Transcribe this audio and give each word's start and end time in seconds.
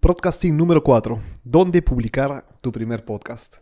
Podcasting 0.00 0.56
número 0.56 0.84
4. 0.84 1.20
¿Dónde 1.42 1.82
publicar 1.82 2.46
tu 2.60 2.70
primer 2.70 3.04
podcast? 3.04 3.56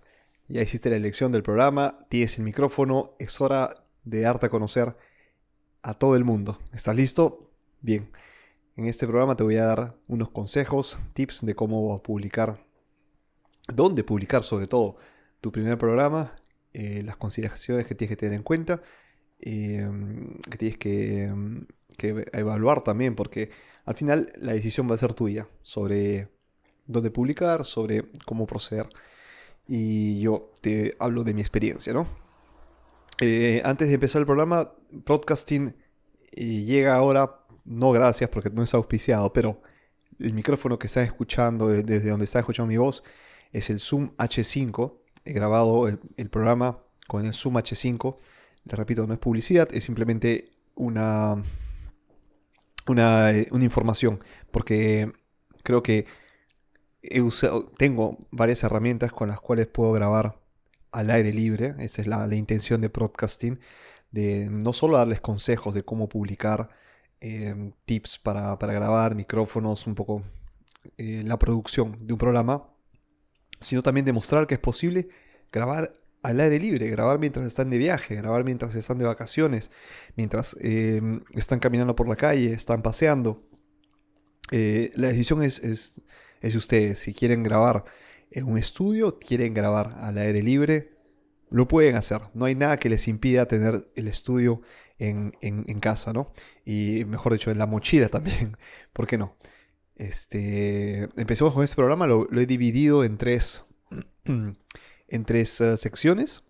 Ya 0.49 0.61
hiciste 0.61 0.91
la 0.91 0.97
elección 0.97 1.33
del 1.33 1.43
programa, 1.43 2.07
tienes 2.11 2.37
el 2.37 2.45
micrófono, 2.45 3.15
es 3.19 3.41
hora 3.41 3.87
de 4.05 4.21
darte 4.21 4.45
a 4.45 4.49
conocer 4.51 4.95
a 5.81 5.95
todo 5.95 6.15
el 6.15 6.25
mundo. 6.25 6.59
¿Estás 6.75 6.95
listo? 6.95 7.51
Bien. 7.81 8.13
En 8.77 8.85
este 8.85 9.07
programa 9.07 9.35
te 9.35 9.45
voy 9.45 9.57
a 9.57 9.65
dar 9.65 9.97
unos 10.09 10.29
consejos, 10.29 10.99
tips 11.15 11.47
de 11.47 11.55
cómo 11.55 12.03
publicar, 12.03 12.63
dónde 13.73 14.05
publicar 14.05 14.43
sobre 14.43 14.67
todo 14.67 14.97
tu 15.41 15.51
primer 15.51 15.79
programa, 15.79 16.37
eh, 16.75 17.03
las 17.03 17.17
consideraciones 17.17 17.87
que 17.87 17.95
tienes 17.95 18.15
que 18.15 18.21
tener 18.21 18.35
en 18.35 18.43
cuenta, 18.43 18.83
eh, 19.41 19.89
que 20.51 20.59
tienes 20.59 20.79
que 20.79 21.33
que 21.97 22.27
evaluar 22.33 22.83
también, 22.83 23.15
porque 23.15 23.51
al 23.85 23.95
final 23.95 24.33
la 24.37 24.53
decisión 24.53 24.89
va 24.89 24.95
a 24.95 24.99
ser 24.99 25.15
tuya 25.15 25.49
sobre 25.63 26.29
dónde 26.87 27.11
publicar, 27.11 27.65
sobre 27.65 28.05
cómo 28.25 28.47
proceder. 28.47 28.89
Y 29.67 30.21
yo 30.21 30.53
te 30.61 30.95
hablo 30.99 31.25
de 31.25 31.35
mi 31.35 31.41
experiencia, 31.41 31.93
¿no? 31.93 32.07
Eh, 33.21 33.63
antes 33.65 33.89
de 33.89 33.95
empezar 33.95 34.21
el 34.21 34.27
programa, 34.27 34.73
Broadcasting 34.93 35.75
eh, 36.33 36.45
llega 36.65 36.95
ahora, 36.95 37.41
no 37.65 37.91
gracias 37.91 38.31
porque 38.31 38.51
no 38.51 38.63
es 38.63 38.75
auspiciado, 38.75 39.33
pero 39.33 39.61
el 40.19 40.35
micrófono 40.35 40.79
que 40.79 40.87
están 40.87 41.05
escuchando, 41.05 41.69
desde 41.69 42.11
donde 42.11 42.27
está 42.27 42.41
escuchando 42.41 42.69
mi 42.69 42.77
voz, 42.77 43.03
es 43.53 43.71
el 43.71 43.81
Zoom 43.81 44.15
H5. 44.19 44.99
He 45.25 45.33
grabado 45.33 45.89
el 45.89 46.31
programa 46.31 46.79
con 47.09 47.25
el 47.25 47.33
Zoom 47.33 47.57
H5. 47.57 48.17
Le 48.69 48.77
repito, 48.77 49.07
no 49.07 49.15
es 49.15 49.21
publicidad, 49.21 49.69
es 49.73 49.85
simplemente 49.85 50.51
una 50.75 51.43
eh, 52.89 53.49
una, 53.51 53.65
información, 53.65 54.23
porque 54.53 55.13
creo 55.65 55.83
que 55.83 56.07
he 57.03 57.21
usado, 57.21 57.65
tengo 57.77 58.19
varias 58.31 58.63
herramientas 58.63 59.13
con 59.13 59.29
las 59.29 59.41
cuales 59.41 59.67
puedo 59.67 59.93
grabar 59.93 60.39
al 60.93 61.11
aire 61.11 61.33
libre. 61.33 61.75
Esa 61.81 62.03
es 62.03 62.09
la, 62.09 62.33
intención 62.35 62.81
de 62.81 62.89
broadcasting, 62.89 63.59
de 64.13 64.49
no 64.51 64.73
solo 64.73 64.97
darles 64.99 65.21
consejos 65.21 65.75
de 65.75 65.85
cómo 65.85 66.09
publicar, 66.09 66.71
em, 67.21 67.73
tips 67.87 68.19
para, 68.19 68.57
grabar, 68.57 69.15
micrófonos, 69.17 69.87
un 69.87 69.95
poco 69.97 70.23
eh, 70.99 71.23
la 71.27 71.39
producción 71.39 72.07
de 72.07 72.13
un 72.13 72.19
programa, 72.19 72.69
sino 73.61 73.83
también 73.83 74.05
demostrar 74.07 74.47
que 74.47 74.55
es 74.55 74.61
posible 74.61 75.09
grabar 75.51 75.93
al 76.27 76.41
aire 76.41 76.59
libre, 76.59 76.91
grabar 76.91 77.21
mientras 77.21 77.47
están 77.47 77.71
de 77.71 77.79
viaje, 77.79 78.17
grabar 78.17 78.43
mientras 78.43 78.75
están 78.75 78.99
de 78.99 79.05
vacaciones, 79.05 79.71
mientras 80.17 80.57
eh, 80.61 81.01
están 81.35 81.61
caminando 81.61 81.95
por 81.95 82.09
la 82.09 82.17
calle, 82.17 82.53
están 82.53 82.83
paseando. 82.83 83.49
Eh, 84.51 84.91
la 84.97 85.09
decisión 85.09 85.43
es, 85.45 85.61
es, 85.61 86.01
de 86.41 86.59
ustedes. 86.59 86.99
Si 86.99 87.15
quieren 87.15 87.45
grabar 87.45 87.85
en 88.33 88.47
un 88.47 88.59
estudio, 88.59 89.21
quieren 89.21 89.55
grabar 89.55 89.99
al 90.01 90.19
aire 90.19 90.43
libre, 90.43 90.97
lo 91.49 91.69
pueden 91.69 91.95
hacer. 91.95 92.23
No 92.35 92.45
hay 92.45 92.57
nada 92.57 92.77
que 92.79 92.89
les 92.89 93.07
impida 93.07 93.47
tener 93.47 93.89
el 93.95 94.09
estudio 94.09 94.63
en, 94.99 95.31
casa, 95.81 96.13
¿no? 96.13 96.33
Y 96.65 97.05
mejor 97.07 97.35
dicho, 97.35 97.53
en 97.53 97.59
la 97.59 97.67
mochila 97.67 98.09
también. 98.09 98.57
¿Por 98.93 99.07
qué 99.07 99.17
no? 99.17 99.37
Este, 99.95 101.09
empecemos 101.17 101.55
con 101.55 101.63
este 101.63 101.77
programa. 101.77 102.09
Lo 102.09 102.29
he 102.33 102.47
dividido 102.47 103.05
en 103.05 103.17
tres. 103.17 103.65
en 105.09 105.25
tres 105.25 105.61
eh, 105.61 105.77
secciones. 105.77 106.43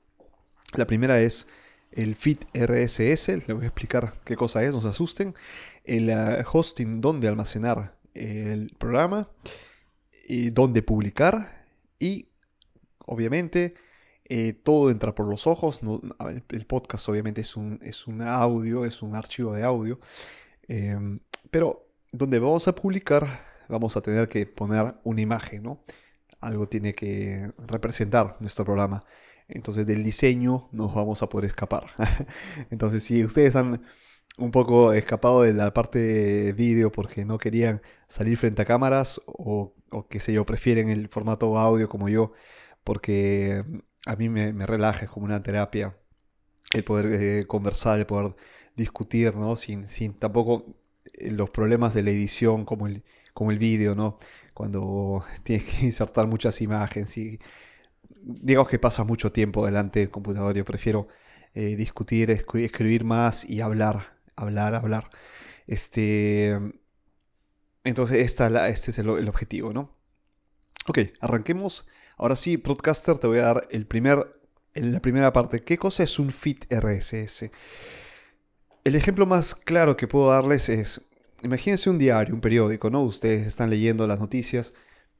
La 0.75 0.87
primera 0.87 1.21
es 1.21 1.47
el 1.93 2.17
feed 2.17 2.39
RSS, 2.55 3.47
le 3.47 3.55
voy 3.55 3.65
a 3.65 3.69
explicar 3.69 4.15
qué 4.25 4.37
cosa 4.37 4.63
es, 4.63 4.73
no 4.73 4.81
se 4.81 4.89
asusten. 4.89 5.35
El 5.85 6.11
eh, 6.11 6.45
hosting, 6.51 7.01
donde 7.01 7.29
almacenar 7.29 7.97
el 8.15 8.75
programa, 8.79 9.29
y 10.29 10.51
dónde 10.51 10.83
publicar 10.83 11.67
y 11.99 12.29
obviamente 13.07 13.75
eh, 14.25 14.53
todo 14.53 14.91
entra 14.91 15.15
por 15.15 15.29
los 15.29 15.47
ojos. 15.47 15.81
el 16.49 16.67
podcast 16.67 17.09
obviamente 17.09 17.43
es 17.43 17.57
un, 17.57 17.79
es 17.83 18.07
un 18.07 18.23
audio, 18.23 18.85
es 18.85 19.03
un 19.03 19.15
archivo 19.15 19.55
de 19.55 19.63
audio. 19.63 20.01
Em, 20.69 21.21
pero 21.51 21.87
donde 22.11 22.41
vamos 22.41 22.67
a 22.67 22.75
publicar 22.75 23.27
vamos 23.69 23.97
a 23.97 24.01
tener 24.01 24.29
que 24.29 24.47
poner 24.47 24.95
una 25.05 25.21
imagen, 25.21 25.63
¿no? 25.63 25.81
Algo 26.41 26.69
tiene 26.69 26.95
que 26.95 27.53
representar 27.59 28.37
nuestro 28.41 28.65
programa. 28.65 29.05
Entonces 29.49 29.87
del 29.87 30.05
diseño 30.05 30.69
nos 30.73 30.95
vamos 30.95 31.23
a 31.23 31.29
poder 31.29 31.47
escapar. 31.47 31.87
Entonces 32.71 33.05
si 33.05 33.25
ustedes 33.25 33.57
han 33.57 33.83
un 34.39 34.51
poco 34.51 34.93
escapado 34.93 35.43
de 35.43 35.55
la 35.55 35.73
parte 35.73 35.99
de 35.99 36.53
vídeo 36.53 36.93
porque 36.93 37.25
no 37.25 37.39
querían 37.39 37.81
salir 38.09 38.37
frente 38.37 38.63
a 38.63 38.65
cámaras 38.67 39.21
o, 39.27 39.75
o 39.91 40.09
qué 40.09 40.21
sé 40.21 40.33
yo, 40.33 40.45
prefieren 40.45 40.91
el 40.91 41.09
formato 41.09 41.59
audio 41.59 41.89
como 41.89 42.09
yo 42.09 42.33
porque 42.85 43.65
a 44.07 44.17
mí 44.17 44.29
me, 44.29 44.53
me 44.53 44.67
relaja, 44.67 45.07
es 45.07 45.11
como 45.11 45.27
una 45.27 45.43
terapia 45.43 45.97
el 46.73 46.85
poder 46.85 47.07
eh, 47.41 47.47
conversar, 47.47 47.99
el 47.99 48.07
poder 48.07 48.35
discutir, 48.77 49.37
¿no? 49.37 49.57
Sin, 49.57 49.89
sin 49.89 50.15
tampoco 50.15 50.77
eh, 51.15 51.31
los 51.31 51.51
problemas 51.51 51.95
de 51.95 52.03
la 52.03 52.11
edición 52.11 52.65
como 52.65 52.87
el, 52.87 53.05
como 53.37 53.51
el 53.51 53.59
vídeo, 53.59 53.95
¿no? 53.95 54.17
Cuando 54.55 55.23
tienes 55.43 55.67
que 55.67 55.85
insertar 55.85 56.27
muchas 56.27 56.63
imágenes 56.63 57.19
y 57.19 57.39
digamos 58.23 58.71
que 58.71 58.79
pasa 58.79 59.05
mucho 59.05 59.31
tiempo 59.31 59.67
delante 59.67 60.01
del 60.01 60.09
computador, 60.09 60.57
yo 60.57 60.65
prefiero 60.65 61.07
eh, 61.53 61.77
discutir, 61.77 62.31
escribir 62.31 63.05
más 63.05 63.45
y 63.45 63.61
hablar, 63.61 64.17
hablar, 64.37 64.75
hablar. 64.75 65.11
Este, 65.67 66.59
entonces 67.85 68.25
esta, 68.25 68.69
este 68.71 68.91
es 68.91 68.99
el, 68.99 69.29
objetivo, 69.29 69.75
¿no? 69.75 69.95
Ok, 70.89 71.01
arranquemos. 71.21 71.87
Ahora 72.17 72.37
sí, 72.37 72.57
Broadcaster, 72.57 73.19
te 73.19 73.27
voy 73.27 73.41
a 73.41 73.53
dar 73.53 73.69
el 73.71 73.87
primer, 73.87 74.41
la 74.73 75.01
primera 75.01 75.31
parte. 75.35 75.63
¿Qué 75.63 75.77
cosa 75.77 76.05
es 76.05 76.19
un 76.19 76.31
feed 76.31 76.65
RSS? 76.71 77.51
El 78.83 78.95
ejemplo 78.95 79.27
más 79.27 79.55
claro 79.55 79.95
que 79.95 80.09
puedo 80.09 80.31
darles 80.31 80.71
es, 80.71 81.03
imagínense 81.43 81.91
un 81.91 81.99
diario, 81.99 82.35
un 82.35 82.41
periódico, 82.41 82.91
¿no? 82.91 83.03
Ustedes 83.03 83.47
están 83.47 83.71
leyendo 83.71 84.07
las 84.07 84.21
noticias. 84.21 84.75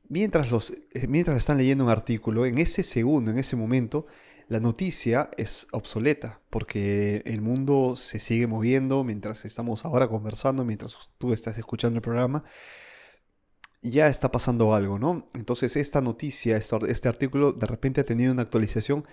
Mientras, 0.09 0.51
los, 0.51 0.73
eh, 0.93 1.07
mientras 1.09 1.37
están 1.37 1.59
leyendo 1.59 1.85
un 1.85 1.91
artículo, 1.91 2.47
en 2.47 2.59
ese 2.59 2.83
segundo, 2.83 3.31
en 3.31 3.39
ese 3.39 3.57
momento, 3.57 4.07
la 4.49 4.61
noticia 4.61 5.31
es 5.37 5.67
obsoleta, 5.73 6.41
porque 6.51 7.23
el 7.27 7.41
mundo 7.41 7.97
se 7.97 8.21
sigue 8.21 8.47
moviendo 8.47 9.03
mientras 9.03 9.45
estamos 9.45 9.85
ahora 9.85 10.07
conversando, 10.09 10.65
mientras 10.65 10.97
tú 11.19 11.33
estás 11.33 11.59
escuchando 11.59 11.97
el 11.97 12.03
programa, 12.03 12.45
ya 13.83 14.09
está 14.09 14.31
pasando 14.31 14.75
algo, 14.75 14.99
¿no? 14.99 15.27
Entonces 15.35 15.77
esta 15.77 16.01
noticia, 16.01 16.57
este 16.57 17.09
artículo, 17.09 17.53
de 17.53 17.67
repente 17.67 18.01
ha 18.01 18.05
tenido 18.05 18.33
una 18.33 18.43
actualización 18.43 19.07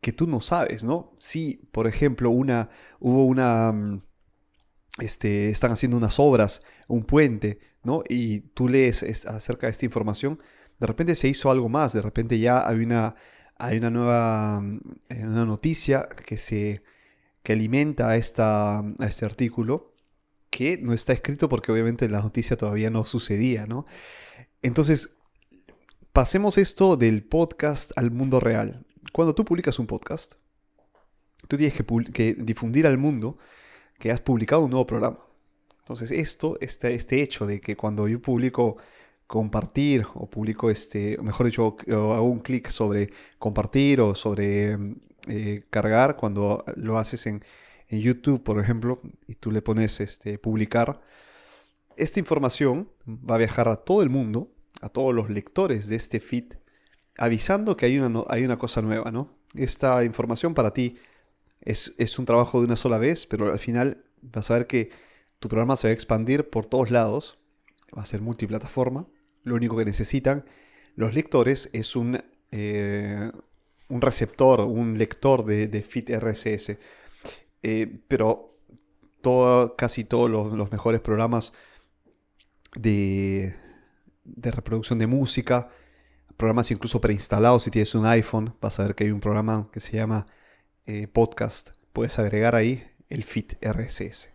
que 0.00 0.12
tú 0.12 0.26
no 0.26 0.40
sabes, 0.40 0.82
¿no? 0.82 1.14
Si, 1.18 1.68
por 1.72 1.86
ejemplo, 1.86 2.30
una, 2.30 2.70
hubo 3.00 3.26
una 3.26 3.72
mm, 3.72 4.02
este, 5.00 5.50
están 5.50 5.72
haciendo 5.72 5.96
unas 5.96 6.18
obras, 6.18 6.62
un 6.88 7.04
puente, 7.04 7.58
¿no? 7.82 8.02
Y 8.08 8.40
tú 8.40 8.68
lees 8.68 9.02
acerca 9.26 9.66
de 9.66 9.72
esta 9.72 9.86
información, 9.86 10.40
de 10.78 10.86
repente 10.86 11.14
se 11.14 11.28
hizo 11.28 11.50
algo 11.50 11.68
más, 11.68 11.92
de 11.92 12.02
repente 12.02 12.38
ya 12.38 12.66
hay 12.66 12.80
una, 12.80 13.14
hay 13.56 13.78
una 13.78 13.90
nueva 13.90 14.62
eh, 15.08 15.26
una 15.26 15.44
noticia 15.44 16.08
que, 16.08 16.38
se, 16.38 16.82
que 17.42 17.52
alimenta 17.52 18.08
a, 18.08 18.16
esta, 18.16 18.78
a 18.78 19.06
este 19.06 19.24
artículo 19.24 19.94
que 20.50 20.78
no 20.78 20.92
está 20.92 21.12
escrito 21.12 21.48
porque 21.48 21.70
obviamente 21.70 22.08
la 22.08 22.22
noticia 22.22 22.56
todavía 22.56 22.90
no 22.90 23.04
sucedía, 23.04 23.66
¿no? 23.66 23.86
Entonces, 24.62 25.16
pasemos 26.12 26.58
esto 26.58 26.96
del 26.96 27.22
podcast 27.22 27.92
al 27.96 28.10
mundo 28.10 28.40
real. 28.40 28.84
Cuando 29.12 29.34
tú 29.34 29.44
publicas 29.44 29.78
un 29.78 29.86
podcast, 29.86 30.34
tú 31.46 31.56
tienes 31.56 31.74
que 32.12 32.34
difundir 32.34 32.86
al 32.86 32.98
mundo 32.98 33.38
que 34.00 34.10
has 34.10 34.20
publicado 34.20 34.62
un 34.62 34.70
nuevo 34.70 34.86
programa. 34.86 35.20
Entonces 35.78 36.10
esto, 36.10 36.56
este, 36.60 36.94
este 36.94 37.22
hecho 37.22 37.46
de 37.46 37.60
que 37.60 37.76
cuando 37.76 38.08
yo 38.08 38.20
publico 38.20 38.78
compartir 39.26 40.06
o 40.14 40.28
publico 40.28 40.70
este, 40.70 41.16
mejor 41.22 41.46
dicho, 41.46 41.76
hago 41.86 42.24
un 42.24 42.40
clic 42.40 42.68
sobre 42.70 43.12
compartir 43.38 44.00
o 44.00 44.16
sobre 44.16 44.76
eh, 45.28 45.62
cargar 45.70 46.16
cuando 46.16 46.64
lo 46.74 46.98
haces 46.98 47.26
en, 47.26 47.44
en, 47.88 48.00
YouTube, 48.00 48.42
por 48.42 48.58
ejemplo, 48.58 49.00
y 49.28 49.34
tú 49.34 49.52
le 49.52 49.62
pones 49.62 50.00
este, 50.00 50.38
publicar, 50.38 51.00
esta 51.96 52.18
información 52.18 52.88
va 53.06 53.34
a 53.34 53.38
viajar 53.38 53.68
a 53.68 53.76
todo 53.76 54.02
el 54.02 54.10
mundo, 54.10 54.50
a 54.80 54.88
todos 54.88 55.14
los 55.14 55.28
lectores 55.28 55.88
de 55.88 55.96
este 55.96 56.18
feed, 56.18 56.54
avisando 57.18 57.76
que 57.76 57.86
hay 57.86 57.98
una, 57.98 58.24
hay 58.28 58.44
una 58.44 58.56
cosa 58.56 58.80
nueva, 58.80 59.10
¿no? 59.10 59.36
Esta 59.54 60.02
información 60.04 60.54
para 60.54 60.72
ti 60.72 60.96
es, 61.62 62.18
un 62.18 62.24
trabajo 62.24 62.58
de 62.60 62.66
una 62.66 62.76
sola 62.76 62.98
vez, 62.98 63.26
pero 63.26 63.52
al 63.52 63.58
final 63.58 64.04
vas 64.22 64.50
a 64.50 64.54
ver 64.54 64.66
que 64.66 64.90
tu 65.38 65.48
programa 65.48 65.76
se 65.76 65.88
va 65.88 65.90
a 65.90 65.94
expandir 65.94 66.48
por 66.48 66.66
todos 66.66 66.90
lados, 66.90 67.38
va 67.96 68.02
a 68.02 68.06
ser 68.06 68.20
multiplataforma. 68.20 69.06
Lo 69.42 69.54
único 69.54 69.76
que 69.76 69.84
necesitan 69.84 70.44
los 70.96 71.14
lectores 71.14 71.70
es 71.72 71.96
un, 71.96 72.22
eh, 72.50 73.30
un 73.88 74.00
receptor, 74.00 74.60
un 74.60 74.98
lector 74.98 75.44
de, 75.44 75.68
de 75.68 75.82
feed 75.82 76.10
RSS. 76.10 76.78
Eh, 77.62 78.00
pero 78.08 78.50
casi 79.76 80.04
todos 80.04 80.30
los, 80.30 80.70
mejores 80.72 81.00
programas 81.00 81.52
de, 82.74 83.54
de 84.24 84.50
reproducción 84.50 84.98
de 84.98 85.06
música, 85.06 85.68
programas 86.36 86.70
incluso 86.70 87.00
preinstalados. 87.00 87.64
Si 87.64 87.70
tienes 87.70 87.94
un 87.94 88.06
iPhone, 88.06 88.54
vas 88.60 88.80
a 88.80 88.84
ver 88.84 88.94
que 88.94 89.04
hay 89.04 89.10
un 89.10 89.20
programa 89.20 89.68
que 89.72 89.80
se 89.80 89.96
llama 89.96 90.26
eh, 90.86 91.06
Podcast. 91.06 91.70
Puedes 91.92 92.18
agregar 92.18 92.54
ahí 92.54 92.84
el 93.08 93.24
feed 93.24 93.52
RSS. 93.60 94.28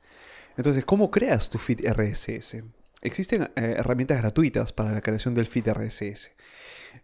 Entonces, 0.57 0.86
¿cómo 0.86 1.12
creas 1.12 1.50
tu 1.50 1.57
feed 1.57 1.81
RSS? 1.86 2.63
Existen 3.01 3.44
eh, 3.44 3.75
herramientas 3.77 4.21
gratuitas 4.21 4.74
para 4.74 4.92
la 4.92 5.01
creación 5.01 5.33
del 5.33 5.45
feed 5.45 5.69
RSS. 5.69 6.31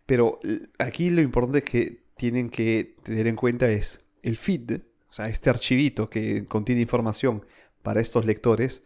Pero 0.05 0.39
aquí 0.79 1.09
lo 1.09 1.21
importante 1.21 1.63
que 1.63 2.03
tienen 2.17 2.49
que 2.49 2.95
tener 3.03 3.27
en 3.27 3.35
cuenta 3.35 3.69
es 3.69 4.01
el 4.23 4.37
feed, 4.37 4.81
o 5.09 5.13
sea, 5.13 5.27
este 5.27 5.49
archivito 5.49 6.09
que 6.09 6.45
contiene 6.45 6.81
información 6.81 7.45
para 7.81 8.01
estos 8.01 8.25
lectores, 8.25 8.83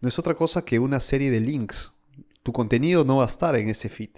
no 0.00 0.08
es 0.08 0.18
otra 0.18 0.34
cosa 0.34 0.64
que 0.64 0.78
una 0.78 1.00
serie 1.00 1.30
de 1.30 1.40
links. 1.40 1.92
Tu 2.42 2.52
contenido 2.52 3.04
no 3.04 3.16
va 3.16 3.24
a 3.24 3.28
estar 3.28 3.56
en 3.56 3.68
ese 3.68 3.88
feed. 3.88 4.10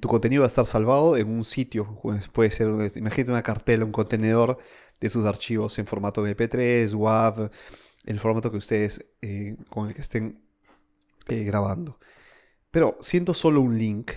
Tu 0.00 0.08
contenido 0.08 0.42
va 0.42 0.46
a 0.46 0.48
estar 0.48 0.66
salvado 0.66 1.16
en 1.16 1.28
un 1.28 1.44
sitio. 1.44 1.98
Pues, 2.02 2.28
puede 2.28 2.50
ser, 2.50 2.68
imagínate 2.96 3.30
una 3.30 3.42
cartela, 3.42 3.84
un 3.84 3.92
contenedor 3.92 4.58
de 5.00 5.10
tus 5.10 5.26
archivos 5.26 5.78
en 5.78 5.86
formato 5.86 6.26
MP3, 6.26 6.94
WAV, 6.94 7.50
el 8.06 8.20
formato 8.20 8.50
que 8.50 8.58
ustedes 8.58 9.04
eh, 9.22 9.56
con 9.68 9.88
el 9.88 9.94
que 9.94 10.00
estén 10.00 10.42
eh, 11.28 11.44
grabando. 11.44 11.98
Pero 12.70 12.96
siendo 13.00 13.34
solo 13.34 13.60
un 13.60 13.78
link, 13.78 14.12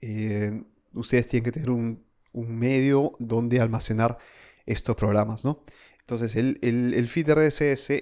eh, 0.00 0.62
ustedes 0.92 1.28
tienen 1.28 1.44
que 1.44 1.52
tener 1.52 1.70
un, 1.70 2.04
medio 2.32 3.12
donde 3.18 3.60
almacenar 3.60 4.18
estos 4.66 4.94
programas, 4.94 5.42
¿no? 5.42 5.64
Entonces 6.00 6.36
el, 6.36 6.58
el, 6.60 7.08
feed 7.08 7.30
RSS 7.30 7.92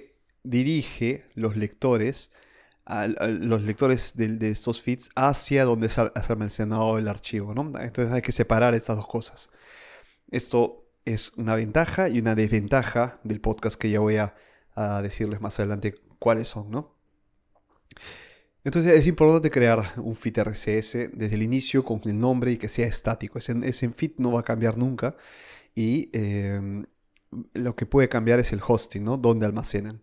dirige 0.43 1.23
los 1.35 1.55
lectores, 1.55 2.31
los 2.87 3.63
lectores 3.63 4.15
de, 4.15 4.49
estos 4.49 4.81
feeds 4.81 5.09
hacia 5.15 5.65
donde 5.65 5.89
se 5.89 6.01
ha 6.01 6.11
almacenado 6.29 6.97
el 6.97 7.07
archivo, 7.07 7.53
¿no? 7.53 7.63
Entonces 7.79 8.13
hay 8.13 8.21
que 8.21 8.31
separar 8.31 8.75
estas 8.75 8.97
dos 8.97 9.07
cosas. 9.07 9.49
Esto 10.29 10.87
es 11.05 11.31
una 11.37 11.55
ventaja 11.55 12.09
y 12.09 12.19
una 12.19 12.35
desventaja 12.35 13.19
del 13.23 13.41
podcast 13.41 13.79
que 13.79 13.89
ya 13.89 13.99
voy 13.99 14.17
a, 14.17 14.35
decirles 15.01 15.39
más 15.39 15.57
adelante 15.57 15.95
cuáles 16.19 16.49
son, 16.49 16.69
¿no? 16.69 16.97
Entonces 18.65 18.91
es 18.91 19.07
importante 19.07 19.49
crear 19.49 19.81
un 19.97 20.15
feed 20.15 20.37
RSS 20.39 21.11
desde 21.13 21.35
el 21.35 21.43
inicio 21.43 21.81
con 21.81 22.01
el 22.03 22.19
nombre 22.19 22.51
y 22.51 22.57
que 22.57 22.67
sea 22.67 22.85
estático. 22.85 23.37
Ese, 23.39 23.55
ese 23.63 23.89
feed 23.89 24.13
no 24.17 24.33
va 24.33 24.41
a 24.41 24.43
cambiar 24.43 24.77
nunca 24.77 25.15
y 25.75 26.09
em, 26.11 26.85
lo 27.53 27.75
que 27.75 27.85
puede 27.85 28.09
cambiar 28.09 28.39
es 28.39 28.51
el 28.51 28.61
hosting, 28.65 29.03
¿no? 29.03 29.17
Donde 29.17 29.45
almacenan. 29.45 30.01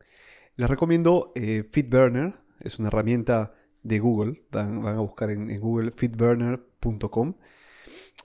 Les 0.56 0.68
recomiendo 0.68 1.32
eh, 1.34 1.64
FeedBurner, 1.70 2.34
es 2.64 2.78
una 2.78 2.88
herramienta 2.88 3.54
de 3.82 3.98
Google. 3.98 4.42
Van, 4.50 4.86
a 4.86 5.00
buscar 5.00 5.30
en, 5.30 5.58
Google 5.60 5.90
feedburner.com. 5.90 7.34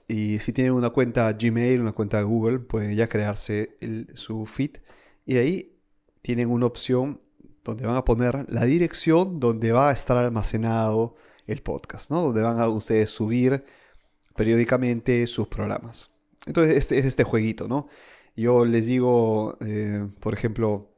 Y 0.06 0.38
si 0.38 0.52
tienen 0.52 0.72
una 0.72 0.90
cuenta 0.90 1.32
Gmail, 1.32 1.80
una 1.80 1.92
cuenta 1.92 2.18
de 2.18 2.24
Google, 2.24 2.60
pueden 2.60 2.94
ya 2.94 3.08
crearse 3.08 3.76
su 4.14 4.46
feed. 4.46 4.78
Y 5.26 5.36
ahí 5.36 5.76
tienen 6.22 6.50
una 6.50 6.66
opción 6.66 7.20
donde 7.64 7.86
van 7.86 7.96
a 7.96 8.04
poner 8.04 8.46
la 8.48 8.64
dirección 8.64 9.40
donde 9.40 9.72
va 9.72 9.90
a 9.90 9.92
estar 9.92 10.16
almacenado 10.16 11.16
el 11.46 11.62
podcast, 11.62 12.10
¿no? 12.10 12.22
Donde 12.22 12.40
van 12.40 12.60
a 12.60 12.68
ustedes 12.68 13.10
subir 13.10 13.64
periódicamente 14.34 15.26
sus 15.26 15.48
programas. 15.48 16.10
Entonces, 16.46 16.76
este 16.76 16.98
es 16.98 17.04
este 17.04 17.24
jueguito, 17.24 17.68
¿no? 17.68 17.88
Yo 18.36 18.64
les 18.64 18.86
digo, 18.86 19.58
eh, 19.60 20.06
por 20.20 20.32
ejemplo, 20.32 20.88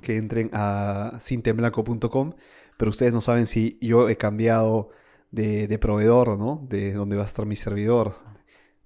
que 0.00 0.16
entren 0.16 0.50
a 0.52 1.18
cintemblanco.com, 1.20 2.34
pero 2.76 2.90
ustedes 2.90 3.14
no 3.14 3.20
saben 3.20 3.46
si 3.46 3.78
yo 3.80 4.08
he 4.08 4.16
cambiado 4.16 4.90
de, 5.30 5.78
proveedor, 5.78 6.38
¿no? 6.38 6.66
De 6.68 6.92
donde 6.92 7.16
va 7.16 7.22
a 7.22 7.26
estar 7.26 7.46
mi 7.46 7.56
servidor. 7.56 8.14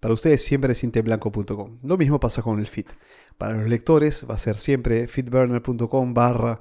Para 0.01 0.15
ustedes 0.15 0.45
siempre 0.45 0.73
es 0.73 0.81
cintemblanco.com. 0.81 1.79
Lo 1.83 1.97
mismo 1.97 2.19
pasa 2.19 2.43
con 2.43 2.59
el 2.59 2.67
feed. 2.67 2.87
Para 3.39 3.55
los 3.55 3.69
lectores 3.69 4.27
va 4.29 4.35
a 4.35 4.39
ser 4.39 4.57
siempre 4.57 5.07
feedburner.com 5.07 6.15
barra 6.15 6.61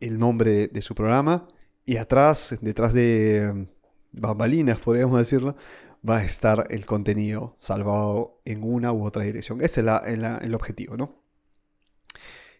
el 0.00 0.18
nombre 0.18 0.68
de, 0.68 0.82
su 0.82 0.94
programa 0.94 1.48
y 1.84 1.96
atrás, 1.96 2.58
detrás 2.60 2.92
de 2.92 3.50
mm, 3.54 4.20
bambalinas, 4.20 4.78
podríamos 4.78 5.18
decirlo, 5.18 5.56
va 6.08 6.18
a 6.18 6.24
estar 6.24 6.66
el 6.70 6.86
contenido 6.86 7.56
salvado 7.58 8.40
en 8.44 8.62
una 8.62 8.92
u 8.92 9.04
otra 9.04 9.22
dirección. 9.24 9.60
Ese 9.62 9.80
es 9.80 10.18
el 10.42 10.54
objetivo, 10.54 10.96
¿no? 10.96 11.27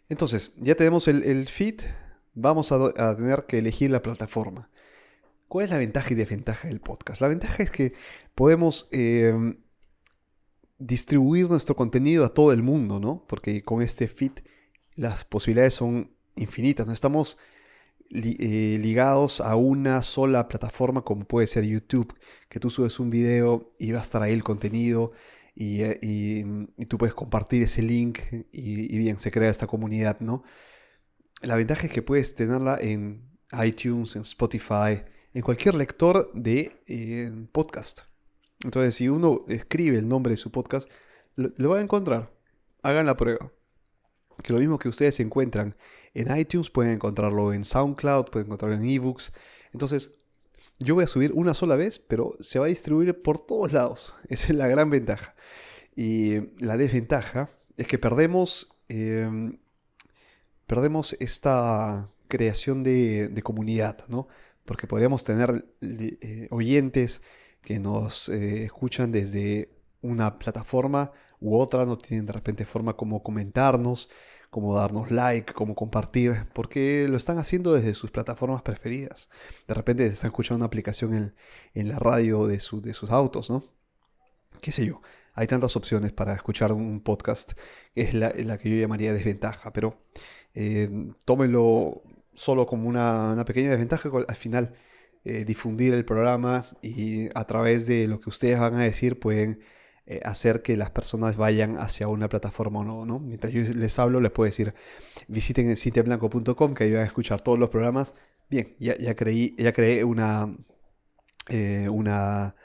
Entonces, 0.08 0.54
ya 0.56 0.74
tenemos 0.74 1.06
el, 1.08 1.48
feed, 1.48 1.80
vamos 2.34 2.72
a, 2.72 3.16
tener 3.16 3.44
que 3.46 3.58
elegir 3.58 3.90
la 3.90 4.02
plataforma. 4.02 4.70
¿Cuál 5.48 5.66
es 5.66 5.70
la 5.70 5.78
ventaja 5.78 6.12
y 6.12 6.16
desventaja 6.16 6.68
del 6.68 6.80
podcast? 6.80 7.20
La 7.20 7.28
ventaja 7.28 7.62
es 7.62 7.70
que 7.70 7.92
podemos 8.34 8.88
em, 8.90 9.58
distribuir 10.78 11.48
nuestro 11.48 11.76
contenido 11.76 12.24
a 12.24 12.34
todo 12.34 12.52
el 12.52 12.62
mundo, 12.62 13.00
¿no? 13.00 13.24
Porque 13.26 13.62
con 13.62 13.82
este 13.82 14.08
feed 14.08 14.32
las 14.94 15.24
posibilidades 15.24 15.74
son 15.74 16.10
infinitas, 16.36 16.86
no 16.86 16.92
estamos 16.92 17.38
eh, 18.10 18.78
ligados 18.80 19.40
a 19.42 19.54
una 19.56 20.02
sola 20.02 20.48
plataforma 20.48 21.02
como 21.02 21.26
puede 21.26 21.46
ser 21.46 21.64
YouTube, 21.64 22.14
que 22.48 22.58
tú 22.58 22.70
subes 22.70 22.98
un 22.98 23.10
video 23.10 23.74
y 23.78 23.92
va 23.92 23.98
a 23.98 24.02
estar 24.02 24.22
ahí 24.22 24.32
el 24.32 24.42
contenido 24.42 25.12
y, 25.60 25.82
eh, 25.82 26.44
tú 26.86 26.98
puedes 26.98 27.14
compartir 27.14 27.64
ese 27.64 27.82
link 27.82 28.20
y, 28.52 28.96
bien, 28.96 29.18
se 29.18 29.32
crea 29.32 29.50
esta 29.50 29.66
comunidad, 29.66 30.20
¿no? 30.20 30.44
La 31.42 31.56
ventaja 31.56 31.86
es 31.86 31.92
que 31.92 32.00
puedes 32.00 32.36
tenerla 32.36 32.78
en 32.80 33.28
iTunes, 33.64 34.14
en 34.14 34.22
Spotify, 34.22 35.02
en 35.34 35.42
cualquier 35.42 35.74
lector 35.74 36.30
de 36.32 36.80
eh, 36.86 37.32
podcast. 37.50 38.02
Entonces, 38.62 38.94
si 38.94 39.08
uno 39.08 39.44
escribe 39.48 39.98
el 39.98 40.08
nombre 40.08 40.30
de 40.30 40.36
su 40.36 40.52
podcast, 40.52 40.88
lo, 41.34 41.50
lo 41.56 41.70
va 41.70 41.78
a 41.78 41.82
encontrar. 41.82 42.32
Hagan 42.82 43.06
la 43.06 43.16
prueba. 43.16 43.52
Que 44.44 44.52
lo 44.52 44.60
mismo 44.60 44.78
que 44.78 44.88
ustedes 44.88 45.18
encuentran 45.18 45.74
en 46.14 46.36
iTunes, 46.36 46.70
pueden 46.70 46.92
encontrarlo 46.92 47.52
en 47.52 47.64
SoundCloud, 47.64 48.26
pueden 48.26 48.46
encontrarlo 48.46 48.76
en 48.76 48.88
eBooks. 48.88 49.32
Entonces, 49.72 50.12
yo 50.78 50.94
voy 50.94 51.04
a 51.04 51.08
subir 51.08 51.32
una 51.34 51.54
sola 51.54 51.76
vez, 51.76 51.98
pero 51.98 52.36
se 52.40 52.58
va 52.58 52.66
a 52.66 52.68
distribuir 52.68 53.20
por 53.22 53.38
todos 53.38 53.72
lados. 53.72 54.14
Esa 54.28 54.48
es 54.48 54.54
la 54.54 54.68
gran 54.68 54.90
ventaja. 54.90 55.34
Y 55.96 56.54
la 56.62 56.76
desventaja 56.76 57.48
es 57.76 57.86
que 57.86 57.98
perdemos, 57.98 58.68
em, 58.88 59.58
perdemos 60.66 61.16
esta 61.20 62.08
creación 62.28 62.84
de, 62.84 63.40
comunidad, 63.42 64.04
¿no? 64.08 64.28
Porque 64.64 64.86
podríamos 64.86 65.24
tener 65.24 65.66
eh, 65.80 66.46
oyentes 66.50 67.22
que 67.62 67.78
nos 67.78 68.28
eh, 68.28 68.64
escuchan 68.64 69.10
desde 69.10 69.70
una 70.02 70.38
plataforma 70.38 71.10
u 71.40 71.56
otra, 71.56 71.84
no 71.86 71.96
tienen 71.98 72.26
de 72.26 72.32
repente 72.32 72.64
forma 72.64 72.94
como 72.96 73.22
comentarnos, 73.22 74.10
como 74.50 74.74
darnos 74.74 75.10
like, 75.10 75.52
como 75.52 75.74
compartir, 75.74 76.46
porque 76.54 77.06
lo 77.08 77.16
están 77.16 77.38
haciendo 77.38 77.72
desde 77.74 77.94
sus 77.94 78.10
plataformas 78.10 78.62
preferidas. 78.62 79.28
De 79.66 79.74
repente 79.74 80.06
se 80.06 80.14
están 80.14 80.28
escuchando 80.28 80.56
una 80.56 80.66
aplicación 80.66 81.34
en, 81.74 81.88
la 81.88 81.98
radio 81.98 82.46
de, 82.46 82.54
de 82.54 82.94
sus 82.94 83.10
autos, 83.10 83.50
¿no? 83.50 83.62
¿Qué 84.60 84.72
sé 84.72 84.86
yo? 84.86 85.00
Hay 85.34 85.46
tantas 85.46 85.76
opciones 85.76 86.12
para 86.12 86.34
escuchar 86.34 86.72
un 86.72 87.00
podcast, 87.00 87.52
es 87.94 88.12
la, 88.12 88.32
que 88.58 88.70
yo 88.70 88.76
llamaría 88.76 89.12
desventaja, 89.12 89.72
pero 89.72 90.02
eh, 90.54 90.90
tómenlo 91.24 92.02
solo 92.34 92.66
como 92.66 92.88
una, 92.88 93.44
pequeña 93.46 93.70
desventaja, 93.70 94.10
al 94.26 94.36
final 94.36 94.74
eh, 95.24 95.44
difundir 95.44 95.94
el 95.94 96.04
programa 96.04 96.64
y 96.82 97.28
a 97.36 97.44
través 97.44 97.86
de 97.86 98.08
lo 98.08 98.18
que 98.18 98.30
ustedes 98.30 98.58
van 98.58 98.74
a 98.74 98.82
decir 98.82 99.20
pueden 99.20 99.60
eh, 100.10 100.22
hacer 100.24 100.62
que 100.62 100.74
las 100.78 100.90
personas 100.90 101.36
vayan 101.36 101.76
hacia 101.78 102.08
una 102.08 102.30
plataforma 102.30 102.80
o 102.80 102.84
no, 102.84 103.04
no. 103.04 103.18
Mientras 103.18 103.52
yo 103.52 103.60
les 103.74 103.98
hablo, 103.98 104.22
les 104.22 104.32
puedo 104.32 104.46
decir, 104.46 104.72
visiten 105.28 105.68
el 105.68 105.76
que 106.74 106.84
ahí 106.84 106.92
van 106.92 107.02
a 107.02 107.06
escuchar 107.06 107.42
todos 107.42 107.58
los 107.58 107.68
programas. 107.68 108.14
Bien, 108.48 108.74
ya, 108.78 108.96
ya, 108.96 109.14
creí, 109.14 109.54
ya 109.58 109.70
creé 109.74 110.04
una, 110.04 110.56
eh, 111.48 111.90
una, 111.90 112.56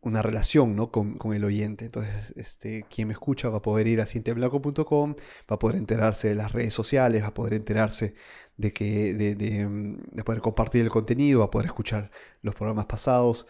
una 0.00 0.20
relación 0.22 0.74
¿no? 0.74 0.90
con, 0.90 1.16
el 1.32 1.44
oyente. 1.44 1.84
Entonces, 1.84 2.32
este, 2.36 2.84
quien 2.90 3.06
me 3.06 3.12
escucha 3.14 3.48
va 3.50 3.58
a 3.58 3.62
poder 3.62 3.86
ir 3.86 4.00
a 4.00 4.06
cintiablanco.com, 4.06 5.14
va 5.50 5.54
a 5.54 5.58
poder 5.60 5.76
enterarse 5.76 6.28
de 6.28 6.34
las 6.34 6.50
redes 6.52 6.74
sociales, 6.74 7.22
va 7.22 7.28
a 7.28 7.34
poder 7.34 7.54
enterarse 7.54 8.14
de, 8.56 8.72
que, 8.72 9.14
de, 9.14 9.36
de, 9.36 10.24
poder 10.24 10.40
compartir 10.40 10.82
el 10.82 10.90
contenido, 10.90 11.38
va 11.40 11.46
a 11.46 11.50
poder 11.52 11.66
escuchar 11.66 12.10
los 12.42 12.56
programas 12.56 12.86
pasados. 12.86 13.46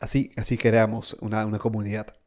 Así, 0.00 0.32
así 0.36 0.56
creamos 0.56 1.14
una, 1.20 1.44
una 1.46 1.58
comunidad. 1.58 2.21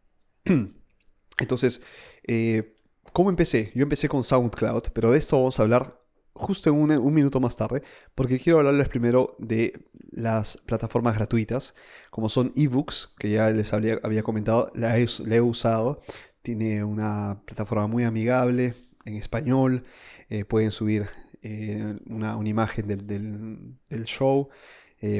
Entonces, 1.39 1.81
eh, 2.23 2.75
¿cómo 3.13 3.29
empecé? 3.29 3.71
Yo 3.75 3.83
empecé 3.83 4.07
con 4.07 4.23
SoundCloud, 4.23 4.83
pero 4.93 5.11
de 5.11 5.17
esto 5.17 5.37
vamos 5.37 5.59
a 5.59 5.63
hablar 5.63 6.01
justo 6.33 6.69
en 6.69 6.75
un, 6.75 7.13
minuto 7.13 7.39
más 7.39 7.55
tarde, 7.55 7.81
porque 8.13 8.39
quiero 8.39 8.59
hablarles 8.59 8.89
primero 8.89 9.35
de 9.39 9.87
las 10.11 10.57
plataformas 10.57 11.15
gratuitas, 11.15 11.73
como 12.09 12.27
son 12.27 12.51
eBooks, 12.55 13.13
que 13.17 13.29
ya 13.29 13.49
les 13.51 13.71
había, 13.73 14.23
comentado, 14.23 14.71
la 14.75 14.99
he, 14.99 15.07
he, 15.31 15.41
usado. 15.41 16.01
Tiene 16.41 16.83
una 16.83 17.41
plataforma 17.45 17.87
muy 17.87 18.03
amigable 18.03 18.73
en 19.05 19.15
español, 19.15 19.85
eh, 20.29 20.43
pueden 20.43 20.71
subir 20.71 21.07
eh, 21.41 21.97
una, 22.07 22.37
imagen 22.43 22.87
del, 22.87 24.03
show. 24.05 24.49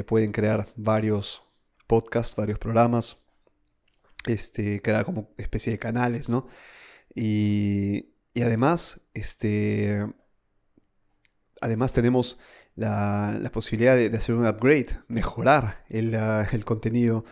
pueden 0.06 0.32
crear 0.32 0.66
varios 0.76 1.42
podcasts, 1.86 2.36
varios 2.36 2.58
programas, 2.58 3.25
este, 4.26 4.80
crear 4.82 5.04
como 5.04 5.34
especie 5.38 5.72
de 5.72 5.78
canales, 5.78 6.28
¿no? 6.28 6.46
Y, 7.14 8.12
además, 8.36 9.00
este, 9.14 10.06
además 11.60 11.92
tenemos 11.92 12.38
la, 12.74 13.50
posibilidad 13.52 13.96
de, 13.96 14.14
hacer 14.16 14.34
un 14.34 14.46
upgrade, 14.46 14.98
mejorar 15.08 15.84
el, 15.88 16.14
el 16.14 16.64
contenido, 16.64 17.24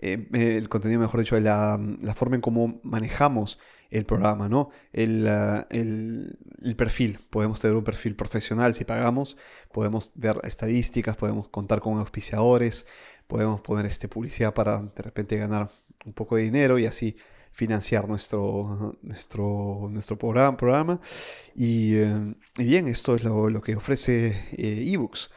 eh, 0.00 0.56
el 0.56 0.68
contenido, 0.68 1.00
mejor 1.00 1.20
dicho, 1.20 1.38
la, 1.38 1.78
la 2.00 2.14
forma 2.14 2.36
en 2.36 2.40
cómo 2.40 2.80
manejamos 2.82 3.58
el 3.90 4.06
programa, 4.06 4.48
¿no? 4.48 4.70
El, 4.92 5.26
el, 5.70 6.76
perfil. 6.76 7.18
Podemos 7.28 7.60
tener 7.60 7.76
un 7.76 7.84
perfil 7.84 8.14
profesional 8.16 8.74
si 8.74 8.84
pagamos, 8.84 9.36
podemos 9.72 10.12
ver 10.14 10.40
estadísticas, 10.44 11.16
podemos 11.16 11.48
contar 11.48 11.80
con 11.80 11.98
auspiciadores, 11.98 12.86
podemos 13.26 13.60
poner 13.60 13.86
este, 13.86 14.08
publicidad 14.08 14.54
para 14.54 14.80
de 14.80 15.02
repente 15.02 15.36
ganar 15.36 15.68
un 16.04 16.12
poco 16.12 16.36
de 16.36 16.42
dinero 16.42 16.78
y 16.78 16.86
así 16.86 17.16
financiar 17.52 18.08
nuestro, 18.08 18.96
nuestro, 19.02 19.88
nuestro 19.90 20.16
programa. 20.16 21.00
Y, 21.54 21.96
eh, 21.96 22.34
bien, 22.56 22.88
esto 22.88 23.16
es 23.16 23.24
lo, 23.24 23.60
que 23.60 23.76
ofrece 23.76 24.28
eh, 24.52 24.84
eBooks. 24.86 25.30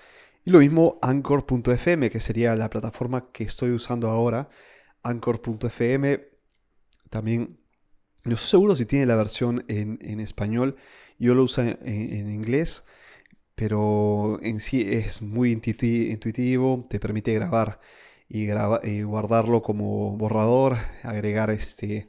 Y 0.45 0.51
lo 0.51 0.59
mismo 0.59 1.00
Anchor.fm, 1.01 2.09
que 2.09 2.19
sería 2.19 2.55
la 2.55 2.69
plataforma 2.69 3.31
que 3.31 3.43
estoy 3.43 3.71
usando 3.71 4.09
ahora. 4.09 4.50
Anchor.fm 5.03 6.21
también 7.09 7.59
no 8.25 8.35
estoy 8.35 8.50
seguro 8.50 8.75
si 8.75 8.85
tiene 8.85 9.05
la 9.05 9.15
versión 9.15 9.65
en, 9.67 10.19
español. 10.19 10.77
Yo 11.19 11.35
lo 11.35 11.43
uso 11.43 11.62
en, 11.62 12.31
inglés, 12.31 12.85
pero 13.55 14.39
en 14.41 14.59
sí 14.62 14.85
es 14.88 15.21
muy 15.21 15.51
intuitivo, 15.51 16.88
te 16.89 17.00
permite 17.00 17.33
grabar 17.33 17.79
y, 18.29 18.47
guardarlo 19.03 19.62
como 19.62 20.17
borrador, 20.17 20.77
agregar 21.03 21.50
este, 21.50 22.07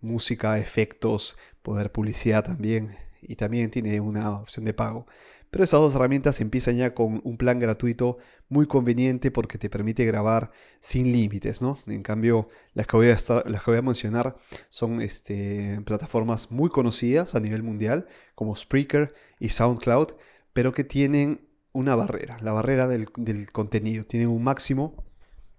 música, 0.00 0.58
efectos, 0.58 1.36
poder 1.62 1.92
publicidad 1.92 2.44
también. 2.44 2.96
Y 3.20 3.34
también 3.36 3.70
tiene 3.70 4.00
una 4.00 4.30
opción 4.30 4.64
de 4.64 4.74
pago. 4.74 5.06
Pero 5.50 5.64
esas 5.64 5.80
dos 5.80 5.94
herramientas 5.94 6.40
empiezan 6.40 6.76
ya 6.76 6.94
con 6.94 7.20
un 7.24 7.36
plan 7.38 7.58
gratuito 7.58 8.18
muy 8.48 8.66
conveniente 8.66 9.30
porque 9.30 9.58
te 9.58 9.70
permite 9.70 10.04
grabar 10.04 10.50
sin 10.80 11.10
límites, 11.12 11.62
¿no? 11.62 11.78
En 11.86 12.02
cambio, 12.02 12.48
las 12.74 12.86
que 12.86 12.96
voy 12.96 13.08
a, 13.08 13.16
las 13.46 13.62
que 13.62 13.70
voy 13.70 13.78
a 13.78 13.82
mencionar 13.82 14.36
son 14.68 15.00
este, 15.00 15.80
plataformas 15.84 16.50
muy 16.50 16.68
conocidas 16.68 17.34
a 17.34 17.40
nivel 17.40 17.62
mundial, 17.62 18.06
como 18.34 18.54
Spreaker 18.56 19.14
y 19.38 19.48
SoundCloud, 19.48 20.08
pero 20.52 20.72
que 20.72 20.84
tienen 20.84 21.48
una 21.72 21.94
barrera, 21.94 22.38
la 22.40 22.52
barrera 22.52 22.86
del, 22.86 23.10
contenido. 23.52 24.04
Tienen 24.04 24.28
un 24.28 24.42
máximo 24.42 25.04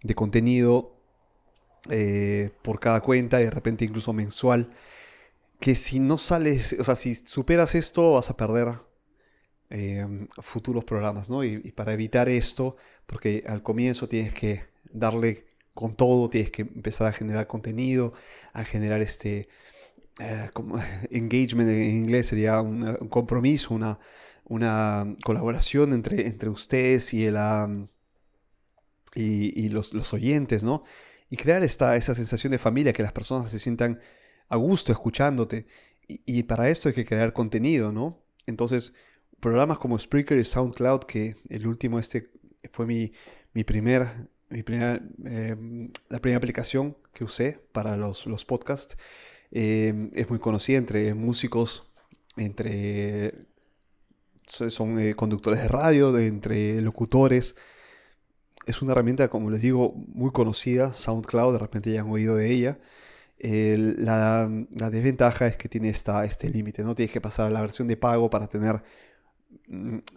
de 0.04 0.16
contenido 0.16 0.96
eh, 1.90 2.52
por 2.62 2.80
cada 2.80 3.02
cuenta 3.02 3.38
de 3.38 3.50
repente 3.50 3.86
incluso 3.86 4.14
mensual. 4.14 4.70
Que 5.60 5.76
si 5.76 6.00
no 6.00 6.18
sales, 6.18 6.76
o 6.80 6.84
sea, 6.84 6.96
si 6.96 7.16
superas 7.16 7.76
esto 7.76 8.14
vas 8.14 8.30
a 8.30 8.38
perder 8.38 8.76
Em, 9.72 10.28
futuros 10.42 10.84
programas, 10.84 11.30
¿no? 11.30 11.44
Y, 11.44 11.60
para 11.74 11.94
evitar 11.94 12.28
esto, 12.28 12.76
porque 13.06 13.44
al 13.48 13.62
comienzo 13.62 14.10
tienes 14.10 14.34
que 14.34 14.64
darle 14.92 15.46
con 15.76 15.96
todo, 15.96 16.28
tienes 16.28 16.50
que 16.50 16.64
empezar 16.64 17.06
a 17.08 17.12
generar 17.14 17.46
contenido, 17.46 18.14
a 18.54 18.64
generar 18.64 19.02
este 19.02 19.48
eh, 20.20 20.50
engagement 21.12 21.70
en 21.70 21.84
inglés 21.84 22.28
sería 22.28 22.62
un, 22.62 22.96
compromiso, 23.10 23.76
una, 23.76 24.00
una 24.46 25.16
colaboración 25.24 25.94
entre, 25.94 26.26
entre 26.28 26.50
ustedes 26.50 27.14
y, 27.14 27.26
el, 27.26 27.38
y, 29.14 29.70
los, 29.70 29.94
los, 29.94 30.14
oyentes, 30.14 30.64
¿no? 30.64 30.84
Y 31.30 31.38
crear 31.38 31.64
esta, 31.64 31.96
esa 31.96 32.16
sensación 32.16 32.52
de 32.52 32.58
familia, 32.58 32.92
que 32.92 33.04
las 33.04 33.14
personas 33.14 33.52
se 33.52 33.60
sientan 33.60 34.00
a 34.48 34.58
gusto 34.58 34.92
escuchándote. 34.92 35.68
Y, 36.08 36.22
y 36.26 36.44
para 36.44 36.70
esto 36.70 36.90
hay 36.90 36.96
que 36.96 37.06
crear 37.06 37.34
contenido, 37.34 37.92
¿no? 37.92 38.24
Entonces, 38.48 38.94
programas 39.40 39.78
como 39.78 39.98
Spreaker 39.98 40.38
y 40.38 40.44
SoundCloud, 40.44 41.02
que 41.02 41.36
el 41.50 41.68
último 41.68 42.00
este 42.00 42.32
fue 42.72 42.86
mi, 42.86 43.12
mi 43.54 43.64
primer, 43.64 44.30
mi 44.50 44.64
em, 45.26 45.92
la 46.10 46.20
primera 46.20 46.38
aplicación 46.38 46.98
que 47.14 47.24
usé 47.24 47.60
para 47.72 47.98
los, 47.98 48.26
los 48.26 48.46
podcasts. 48.46 48.98
Em, 49.52 50.10
es 50.14 50.30
muy 50.30 50.40
conocida 50.40 50.78
entre 50.78 51.14
músicos, 51.14 51.90
entre 52.38 53.48
son 54.48 55.00
eh, 55.00 55.16
conductores 55.16 55.62
de 55.62 55.68
radio, 55.68 56.18
entre 56.18 56.82
locutores. 56.82 57.56
Es 58.66 58.82
una 58.82 58.94
herramienta, 58.94 59.30
como 59.30 59.50
les 59.50 59.62
digo, 59.62 59.94
muy 59.96 60.32
conocida, 60.32 60.94
SoundCloud, 60.94 61.54
de 61.54 61.60
repente 61.60 61.92
ya 61.92 62.02
han 62.02 62.10
oído 62.10 62.36
de 62.36 62.52
ella. 62.52 62.80
la, 63.40 64.50
la, 64.72 64.90
desventaja 64.90 65.48
es 65.48 65.58
que 65.58 65.70
tiene 65.70 65.90
esta, 65.90 66.26
este 66.26 66.50
límite, 66.50 66.84
¿no? 66.84 66.96
Tienes 66.96 67.14
que 67.14 67.22
pasar 67.22 67.48
a 67.48 67.50
la 67.50 67.62
versión 67.62 67.88
de 67.88 67.98
pago 67.98 68.30
para 68.30 68.48
tener 68.48 68.82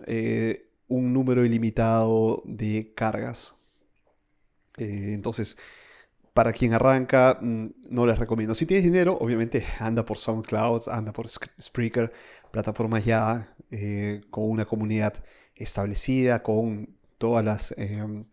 eh, 0.07 0.71
un 0.89 1.13
número 1.13 1.45
ilimitado 1.45 2.43
de 2.45 2.93
cargas. 2.95 3.55
Eh, 4.77 5.11
entonces, 5.13 5.57
para 6.35 6.53
quien 6.53 6.75
arranca, 6.75 7.39
mm, 7.41 7.67
no 7.91 8.07
les 8.07 8.19
recomiendo. 8.19 8.55
Si 8.55 8.67
tienes 8.67 8.85
dinero, 8.85 9.17
obviamente 9.21 9.65
anda 9.79 10.05
por 10.05 10.19
SoundCloud, 10.19 10.89
anda 10.89 11.13
por 11.13 11.29
Spreaker, 11.29 12.13
plataformas 12.51 13.05
ya 13.05 13.55
eh, 13.71 14.23
con 14.31 14.45
una 14.51 14.65
comunidad 14.65 15.15
establecida, 15.55 16.43
con 16.43 16.97
todas 17.19 17.45
las, 17.45 17.75
em, 17.79 18.25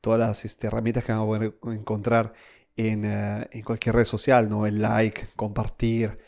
todas 0.00 0.20
las 0.20 0.44
este, 0.44 0.66
herramientas 0.68 1.04
que 1.04 1.12
van 1.12 1.22
a 1.22 1.26
poder 1.26 1.54
encontrar 1.74 2.32
en, 2.76 3.02
cualquier 3.64 3.96
red 3.96 4.04
social, 4.04 4.48
¿no? 4.48 4.66
El 4.66 4.80
like, 4.82 5.26
compartir, 5.36 6.18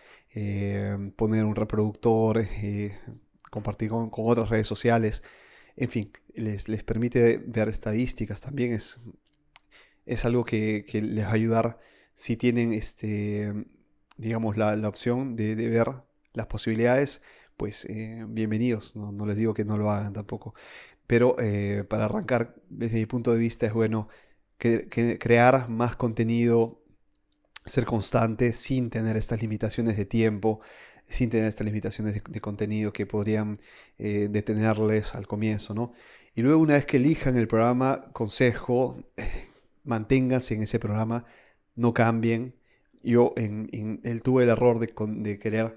poner 1.16 1.44
un 1.44 1.54
reproductor, 1.54 2.38
compartir 3.50 3.90
con, 3.90 4.10
otras 4.12 4.48
redes 4.48 4.66
sociales, 4.66 5.22
en 5.76 5.88
fin, 5.88 6.12
les, 6.34 6.68
les, 6.68 6.84
permite 6.84 7.38
ver 7.38 7.68
estadísticas 7.68 8.40
también, 8.40 8.72
es, 8.72 8.98
es 10.06 10.24
algo 10.24 10.44
que, 10.44 10.84
les 10.92 11.24
va 11.24 11.30
a 11.30 11.34
ayudar 11.34 11.78
si 12.14 12.36
tienen, 12.36 12.72
este, 12.72 13.52
digamos, 14.16 14.56
la, 14.56 14.88
opción 14.88 15.36
de, 15.36 15.54
ver 15.54 15.88
las 16.32 16.46
posibilidades, 16.46 17.22
pues 17.56 17.84
eh, 17.86 18.24
bienvenidos, 18.28 18.96
no, 18.96 19.26
les 19.26 19.36
digo 19.36 19.54
que 19.54 19.64
no 19.64 19.76
lo 19.76 19.90
hagan 19.90 20.12
tampoco, 20.12 20.54
pero 21.06 21.36
eh, 21.38 21.84
para 21.88 22.06
arrancar, 22.06 22.54
desde 22.68 22.98
mi 22.98 23.06
punto 23.06 23.32
de 23.32 23.38
vista, 23.38 23.66
es 23.66 23.72
bueno 23.72 24.08
que, 24.58 25.18
crear 25.18 25.68
más 25.68 25.96
contenido, 25.96 26.82
ser 27.66 27.84
constante 27.84 28.52
sin 28.52 28.90
tener 28.90 29.16
estas 29.16 29.40
limitaciones 29.42 29.96
de 29.96 30.04
tiempo, 30.04 30.60
sin 31.10 31.28
tener 31.28 31.46
estas 31.46 31.66
limitaciones 31.66 32.22
de, 32.24 32.40
contenido 32.40 32.92
que 32.92 33.04
podrían 33.04 33.60
eh, 33.98 34.28
detenerles 34.30 35.14
al 35.14 35.26
comienzo, 35.26 35.74
¿no? 35.74 35.92
Y 36.34 36.42
luego 36.42 36.60
una 36.60 36.74
vez 36.74 36.86
que 36.86 36.96
elijan 36.98 37.36
el 37.36 37.48
programa, 37.48 38.00
consejo, 38.12 38.96
manténganse 39.84 40.54
en 40.54 40.62
ese 40.62 40.78
programa, 40.78 41.26
no 41.74 41.92
cambien. 41.92 42.54
Yo 43.02 43.34
en, 43.36 44.00
tuve 44.22 44.44
el 44.44 44.50
error 44.50 44.78
de, 44.78 45.38
querer 45.38 45.76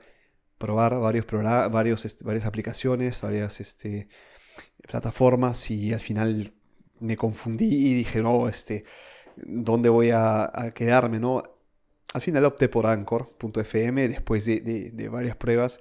probar 0.58 1.00
varios 1.00 1.26
varios, 1.26 2.06
este, 2.06 2.24
varias 2.24 2.46
aplicaciones, 2.46 3.22
varias 3.22 3.60
este, 3.60 4.08
plataformas 4.88 5.72
y 5.72 5.94
al 5.94 6.00
final 6.00 6.54
me 7.00 7.18
confundí 7.18 7.66
y 7.66 7.94
dije, 7.96 8.22
no, 8.22 8.48
este, 8.48 8.86
¿dónde 9.38 9.90
voy 9.90 10.12
a, 10.12 10.52
a 10.54 10.72
quedarme? 10.74 11.20
¿no? 11.20 11.42
Al 12.14 12.22
final 12.22 12.46
opté 12.46 12.70
por 12.70 12.86
Anchor.fm 12.86 14.08
después 14.08 14.46
de, 14.46 15.10
varias 15.12 15.36
pruebas. 15.36 15.80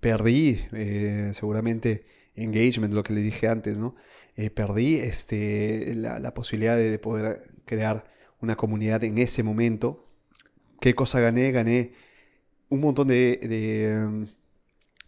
Perdí 0.00 0.64
eh, 0.72 1.30
seguramente 1.34 2.06
engagement, 2.34 2.94
lo 2.94 3.02
que 3.02 3.12
le 3.12 3.20
dije 3.20 3.46
antes, 3.46 3.76
¿no? 3.78 3.94
Eh, 4.36 4.48
perdí 4.48 4.96
este, 4.96 5.94
la, 5.94 6.32
posibilidad 6.32 6.76
de, 6.76 6.98
poder 6.98 7.46
crear 7.66 8.04
una 8.40 8.56
comunidad 8.56 9.04
en 9.04 9.18
ese 9.18 9.42
momento. 9.42 10.06
¿Qué 10.80 10.94
cosa 10.94 11.20
gané? 11.20 11.52
Gané 11.52 11.92
un 12.70 12.80
montón 12.80 13.08
de, 13.08 13.38
de, 13.42 14.26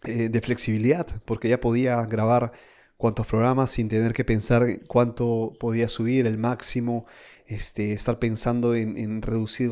eh, 0.03 0.29
de 0.29 0.41
flexibilidad, 0.41 1.07
porque 1.25 1.49
ya 1.49 1.59
podía 1.59 2.05
grabar 2.05 2.51
cuántos 2.97 3.25
programas 3.25 3.71
sin 3.71 3.89
tener 3.89 4.13
que 4.13 4.25
pensar 4.25 4.81
cuánto 4.87 5.53
podía 5.59 5.87
subir, 5.87 6.27
el 6.27 6.37
máximo, 6.37 7.05
este, 7.49 7.93
estar 7.93 8.19
pensando 8.19 8.75
en, 8.75 9.23
reducir 9.23 9.71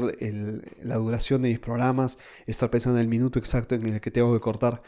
la 0.82 0.96
duración 0.96 1.44
de 1.44 1.50
mis 1.50 1.60
programas, 1.60 2.18
estar 2.48 2.72
pensando 2.72 2.98
en 2.98 3.04
el 3.04 3.08
minuto 3.08 3.38
exacto 3.38 3.76
en 3.76 3.86
el 3.86 4.02
que 4.02 4.10
tengo 4.10 4.34
que 4.34 4.40
cortar. 4.40 4.82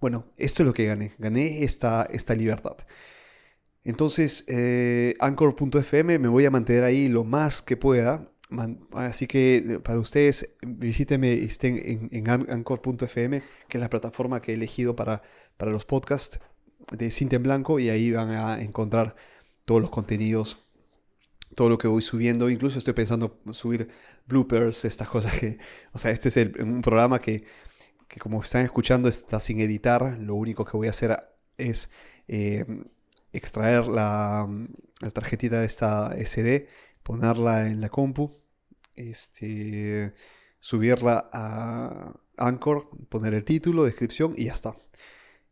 Bueno, 0.00 0.26
esto 0.36 0.62
es 0.62 0.66
lo 0.66 0.74
que 0.74 0.84
gané, 0.84 1.12
gané 1.18 1.64
esta, 1.64 2.06
esta 2.12 2.34
libertad. 2.34 2.76
Entonces, 3.84 4.44
eh, 4.48 5.14
Anchor.fm 5.18 6.18
me 6.18 6.28
voy 6.28 6.44
a 6.44 6.50
mantener 6.50 6.84
ahí 6.84 7.08
lo 7.08 7.24
más 7.24 7.62
que 7.62 7.78
pueda. 7.78 8.30
así 8.92 9.26
que 9.26 9.80
para 9.82 9.98
ustedes, 9.98 10.50
visítenme 10.60 11.32
estén 11.32 11.80
en, 11.82 12.10
en 12.12 12.28
Anchor.fm, 12.28 13.42
que 13.66 13.78
es 13.78 13.80
la 13.80 13.88
plataforma 13.88 14.42
que 14.42 14.52
he 14.52 14.56
elegido 14.56 14.94
para, 14.94 15.22
para 15.56 15.72
los 15.72 15.86
podcasts 15.86 16.38
de 16.92 17.10
Cinta 17.10 17.36
en 17.36 17.44
Blanco, 17.44 17.78
y 17.78 17.88
ahí 17.88 18.12
van 18.12 18.30
a 18.30 18.60
encontrar 18.60 19.16
todos 19.64 19.80
los 19.80 19.90
contenidos, 19.90 20.65
todo 21.54 21.68
lo 21.68 21.78
que 21.78 21.88
voy 21.88 22.02
subiendo. 22.02 22.50
Incluso 22.50 22.78
estoy 22.78 22.94
pensando 22.94 23.40
subir 23.52 23.88
bloopers, 24.26 24.84
estas 24.84 25.08
cosas 25.08 25.38
que, 25.38 25.58
o 25.92 25.98
sea, 25.98 26.10
este 26.10 26.28
es 26.28 26.36
un 26.60 26.82
programa 26.82 27.18
que, 27.18 27.44
que, 28.08 28.20
como 28.20 28.42
están 28.42 28.62
escuchando 28.62 29.08
está 29.08 29.40
sin 29.40 29.60
editar. 29.60 30.18
Lo 30.18 30.34
único 30.34 30.64
que 30.64 30.76
voy 30.76 30.88
a 30.88 30.90
hacer 30.90 31.16
es 31.56 31.90
eh, 32.28 32.64
extraer 33.32 33.86
la, 33.86 34.48
la, 35.00 35.10
tarjetita 35.10 35.60
de 35.60 35.66
esta 35.66 36.14
SD, 36.16 36.68
ponerla 37.02 37.68
en 37.68 37.80
la 37.80 37.88
compu, 37.88 38.32
este, 38.94 40.14
subirla 40.58 41.28
a 41.32 42.12
Anchor, 42.36 42.88
poner 43.08 43.34
el 43.34 43.44
título, 43.44 43.84
descripción 43.84 44.34
y 44.36 44.46
ya 44.46 44.52
está. 44.52 44.74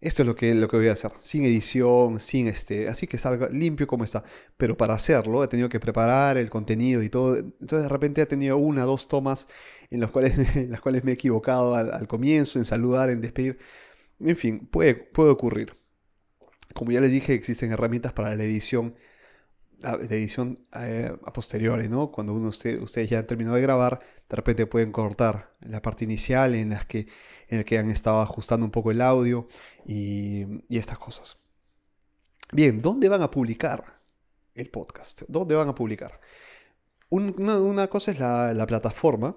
Esto 0.04 0.22
es 0.22 0.26
lo 0.26 0.36
que, 0.36 0.54
lo 0.54 0.68
que 0.68 0.76
voy 0.76 0.88
a 0.88 0.92
hacer, 0.92 1.12
sin 1.22 1.44
edición, 1.44 2.20
sin 2.20 2.46
este, 2.46 2.88
así 2.88 3.06
que 3.06 3.16
salga 3.16 3.48
limpio 3.48 3.86
como 3.86 4.04
está. 4.04 4.22
Pero 4.58 4.76
para 4.76 4.92
hacerlo 4.92 5.42
he 5.42 5.48
tenido 5.48 5.70
que 5.70 5.80
preparar 5.80 6.36
el 6.36 6.50
contenido 6.50 7.02
y 7.02 7.08
todo. 7.08 7.36
Entonces 7.38 7.84
de 7.84 7.88
repente 7.88 8.20
he 8.20 8.26
tenido 8.26 8.58
una, 8.58 8.82
dos 8.82 9.08
tomas 9.08 9.48
en 9.90 10.00
las 10.00 10.10
cuales, 10.10 10.36
en 10.56 10.70
las 10.70 10.82
cuales 10.82 11.04
me 11.04 11.12
he 11.12 11.14
equivocado 11.14 11.74
al, 11.74 12.06
comienzo, 12.06 12.58
en 12.58 12.66
saludar, 12.66 13.08
en 13.08 13.22
despedir. 13.22 13.58
En 14.20 14.36
fin, 14.36 14.66
puede, 14.66 14.94
puede 14.94 15.30
ocurrir. 15.30 15.72
Como 16.74 16.92
ya 16.92 17.00
les 17.00 17.10
dije, 17.10 17.32
existen 17.32 17.72
herramientas 17.72 18.12
para 18.12 18.36
la 18.36 18.44
edición 18.44 18.96
de 19.78 20.16
edición 20.16 20.66
eh, 20.74 21.14
a 21.24 21.32
posteriori, 21.32 21.88
¿no? 21.88 22.10
Cuando 22.10 22.32
uno 22.32 22.48
ustedes 22.48 23.10
ya 23.10 23.18
han 23.18 23.26
terminado 23.26 23.56
de 23.56 23.62
grabar, 23.62 24.00
de 24.28 24.36
repente 24.36 24.66
pueden 24.66 24.92
cortar 24.92 25.54
la 25.60 25.82
parte 25.82 26.04
inicial 26.04 26.54
en 26.54 26.70
la 26.70 26.80
que, 26.80 27.06
en 27.48 27.58
el 27.58 27.64
que 27.64 27.78
han 27.78 27.90
estado 27.90 28.20
ajustando 28.20 28.64
un 28.64 28.72
poco 28.72 28.90
el 28.90 29.00
audio 29.00 29.46
y, 29.86 30.46
estas 30.70 30.98
cosas. 30.98 31.36
Bien, 32.52 32.80
¿dónde 32.80 33.08
van 33.08 33.22
a 33.22 33.30
publicar 33.30 34.00
el 34.54 34.70
podcast? 34.70 35.22
¿Dónde 35.28 35.54
van 35.54 35.68
a 35.68 35.74
publicar? 35.74 36.20
una, 37.10 37.86
cosa 37.86 38.10
es 38.10 38.18
la, 38.18 38.52
la 38.54 38.66
plataforma 38.66 39.36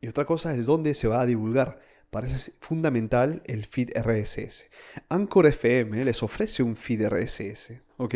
y 0.00 0.08
otra 0.08 0.24
cosa 0.24 0.52
es 0.54 0.66
dónde 0.66 0.94
se 0.94 1.06
va 1.06 1.20
a 1.20 1.26
divulgar. 1.26 1.78
Para 2.14 2.28
eso 2.28 2.36
es 2.36 2.52
fundamental 2.60 3.42
el 3.44 3.66
feed 3.66 3.90
RSS. 3.92 4.66
Anchor 5.08 5.46
FM 5.46 6.04
les 6.04 6.22
ofrece 6.22 6.62
un 6.62 6.76
feed 6.76 7.08
RSS, 7.08 7.72
¿ok? 7.96 8.14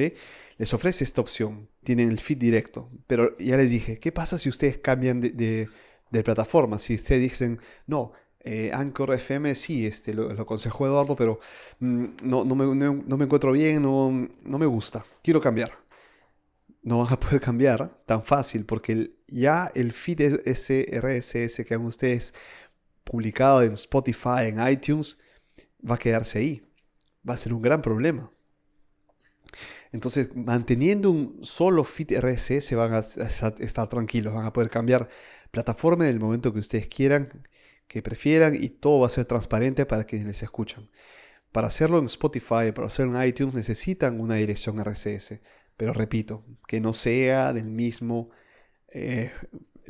Les 0.57 0.73
ofrece 0.73 1.02
esta 1.02 1.21
opción. 1.21 1.69
Tienen 1.83 2.09
el 2.09 2.21
feed 2.21 2.38
directo. 2.38 2.88
Pero 3.09 3.37
ya 3.38 3.57
les 3.57 3.71
dije, 3.71 3.99
¿qué 3.99 4.12
pasa 4.12 4.38
si 4.38 4.49
ustedes 4.49 4.78
cambian 4.78 5.21
de, 5.21 5.69
plataforma? 6.23 6.78
Si 6.78 6.95
ustedes 6.95 7.23
dicen, 7.23 7.59
no, 7.88 8.12
eh, 8.38 8.71
Anchor 8.73 9.14
FM 9.14 9.57
sí, 9.57 9.85
este, 9.85 10.14
lo, 10.14 10.31
aconsejó 10.31 10.87
Eduardo, 10.87 11.17
pero 11.17 11.40
mm, 11.81 12.05
no, 12.23 12.45
no, 12.45 12.55
me, 12.55 12.67
no, 12.67 13.17
me, 13.17 13.25
encuentro 13.25 13.50
bien, 13.50 13.83
no, 13.83 14.28
no 14.45 14.59
me 14.59 14.67
gusta, 14.67 15.05
quiero 15.25 15.40
cambiar. 15.40 15.73
No 16.85 16.99
van 16.99 17.12
a 17.12 17.19
poder 17.19 17.40
cambiar 17.40 18.00
tan 18.07 18.23
fácil 18.23 18.64
porque 18.64 19.11
ya 19.26 19.73
el 19.75 19.90
feed 19.90 20.38
RSS 20.47 21.64
que 21.67 21.75
han 21.75 21.85
ustedes 21.85 22.33
publicado 23.09 23.62
en 23.62 23.73
Spotify, 23.73 24.49
en 24.49 24.69
iTunes, 24.69 25.17
va 25.88 25.95
a 25.95 25.99
quedarse 25.99 26.38
ahí. 26.38 26.62
Va 27.29 27.35
a 27.35 27.38
ser 27.38 27.55
un 27.55 27.62
gran 27.62 27.81
problema. 27.81 28.31
Entonces, 29.93 30.37
manteniendo 30.37 31.11
un 31.11 31.41
solo 31.43 31.85
feed 31.85 32.19
RSS 32.21 32.75
van 32.75 32.93
a 32.95 32.99
estar 32.99 33.88
tranquilos, 33.88 34.35
van 34.35 34.45
a 34.45 34.53
poder 34.53 34.69
cambiar 34.69 35.09
plataforma 35.50 36.07
en 36.07 36.15
el 36.15 36.21
momento 36.21 36.53
que 36.53 36.61
ustedes 36.61 36.88
quieran, 36.88 37.47
que 37.87 38.03
prefieran 38.03 38.55
y 38.55 38.69
todo 38.69 39.00
va 39.00 39.07
a 39.07 39.11
ser 39.11 39.25
transparente 39.25 39.87
para 39.87 40.05
quienes 40.05 40.29
les 40.29 40.43
escuchan. 40.43 40.91
Para 41.53 41.69
hacerlo 41.69 41.99
en 41.99 42.05
Spotify, 42.05 42.73
para 42.75 42.88
hacerlo 42.88 43.19
en 43.19 43.27
iTunes 43.27 43.55
necesitan 43.55 44.21
una 44.21 44.35
dirección 44.35 44.79
RSS, 44.85 45.41
pero 45.79 45.95
repito, 45.95 46.45
que 46.67 46.81
no 46.81 46.93
sea 46.93 47.55
del 47.55 47.71
mismo 47.71 48.29
eh, 48.93 49.31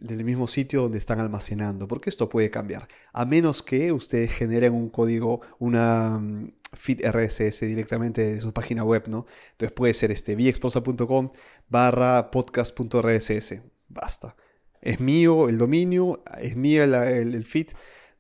del 0.00 0.24
mismo 0.24 0.48
sitio 0.48 0.82
donde 0.82 0.98
están 0.98 1.20
almacenando, 1.20 1.88
porque 1.88 2.11
esto 2.11 2.28
puede 2.28 2.50
cambiar, 2.50 2.88
a 3.12 3.24
menos 3.24 3.62
que 3.62 3.92
ustedes 3.92 4.32
generen 4.32 4.74
un 4.74 4.88
código, 4.90 5.40
una 5.58 6.18
mm, 6.18 6.52
feed 6.72 7.04
RSS 7.04 7.61
directamente 7.61 8.22
de 8.22 8.40
su 8.40 8.52
página 8.52 8.84
web, 8.84 9.04
¿no? 9.08 9.26
Entonces 9.52 9.72
puede 9.72 9.94
ser 9.94 10.11
este 10.11 10.37
viexposa.com 10.37 11.30
barra 11.68 12.30
podcast.rss, 12.30 13.54
basta. 13.88 14.37
Es 14.80 15.00
mío 15.00 15.48
el 15.48 15.58
dominio, 15.58 16.22
es 16.40 16.56
mío 16.56 16.84
el, 16.84 17.44
feed, 17.44 17.68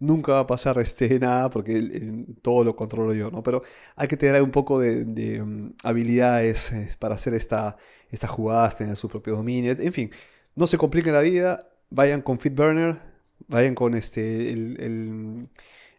nunca 0.00 0.32
va 0.32 0.40
a 0.40 0.46
pasar 0.46 0.78
este, 0.78 1.18
nada 1.20 1.50
porque 1.50 2.26
todo 2.42 2.64
lo 2.64 2.74
controlo 2.76 3.14
yo, 3.14 3.30
¿no? 3.30 3.42
Pero 3.42 3.62
hay 3.96 4.08
que 4.08 4.16
tener 4.16 4.42
un 4.42 4.50
poco 4.50 4.80
de, 4.80 5.42
mm, 5.42 5.74
habilidades 5.84 6.72
eh, 6.72 6.90
para 6.98 7.14
hacer 7.14 7.34
esta, 7.34 7.76
estas 8.10 8.30
jugadas, 8.30 8.76
tener 8.76 8.96
su 8.96 9.08
propio 9.08 9.36
dominio, 9.36 9.72
en 9.78 9.92
fin. 9.92 10.10
No 10.58 10.66
se 10.66 10.76
compliquen 10.76 11.12
la 11.12 11.20
vida, 11.20 11.70
vayan 11.88 12.20
con 12.20 12.40
FitBurner, 12.40 13.00
vayan 13.46 13.76
con 13.76 13.94
este, 13.94 14.56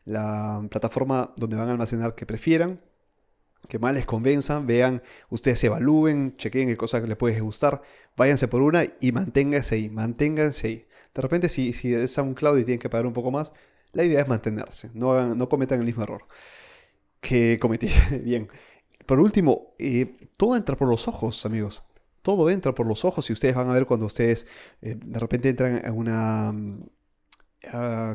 la 0.04 0.62
plataforma 0.70 1.34
donde 1.38 1.56
van 1.56 1.70
a 1.70 1.72
almacenar 1.72 2.14
que 2.14 2.26
prefieran, 2.26 2.82
que 3.70 3.80
más 3.80 3.94
les 3.94 4.06
convenzan, 4.06 4.68
vean, 4.68 5.02
ustedes 5.30 5.64
evalúen, 5.64 6.36
chequen 6.36 6.68
qué 6.68 6.76
cosas 6.76 7.08
les 7.08 7.16
puede 7.16 7.40
gustar, 7.40 7.82
váyanse 8.18 8.50
por 8.50 8.62
una 8.62 8.84
y 9.00 9.14
manténganse 9.14 9.76
ahí, 9.76 9.90
manténganse 9.90 10.68
ahí. 10.68 10.88
De 11.16 11.22
repente 11.22 11.48
si, 11.48 11.72
si 11.72 11.94
es 11.94 12.18
un 12.18 12.34
cloud 12.34 12.58
y 12.58 12.66
tienen 12.66 12.80
que 12.80 12.90
pagar 12.90 13.06
un 13.06 13.14
poco 13.14 13.32
más, 13.32 13.54
la 13.94 14.04
idea 14.04 14.20
es 14.20 14.28
mantenerse, 14.28 14.92
no, 14.94 15.36
no 15.36 15.48
cometan 15.48 15.80
el 15.80 15.86
mismo 15.86 16.04
error 16.04 16.28
que 17.22 17.58
cometí. 17.62 17.90
Bien. 18.24 18.50
Por 19.06 19.22
último, 19.22 19.74
eh, 19.80 20.18
todo 20.36 20.58
entra 20.58 20.76
por 20.76 20.90
los 20.90 21.08
ojos, 21.08 21.46
amigos 21.46 21.82
todo 22.22 22.50
entra 22.50 22.74
por 22.74 22.86
los 22.88 23.06
ojos 23.06 23.30
y 23.30 23.34
ustedes 23.34 23.56
van 23.56 23.70
a 23.70 23.74
ver 23.74 23.86
cuando 23.86 24.06
ustedes 24.06 24.46
eh, 24.82 24.96
de 24.96 25.20
repente 25.20 25.50
entran 25.50 25.86
a 25.86 25.92
una, 25.92 26.52
mm, 26.52 26.84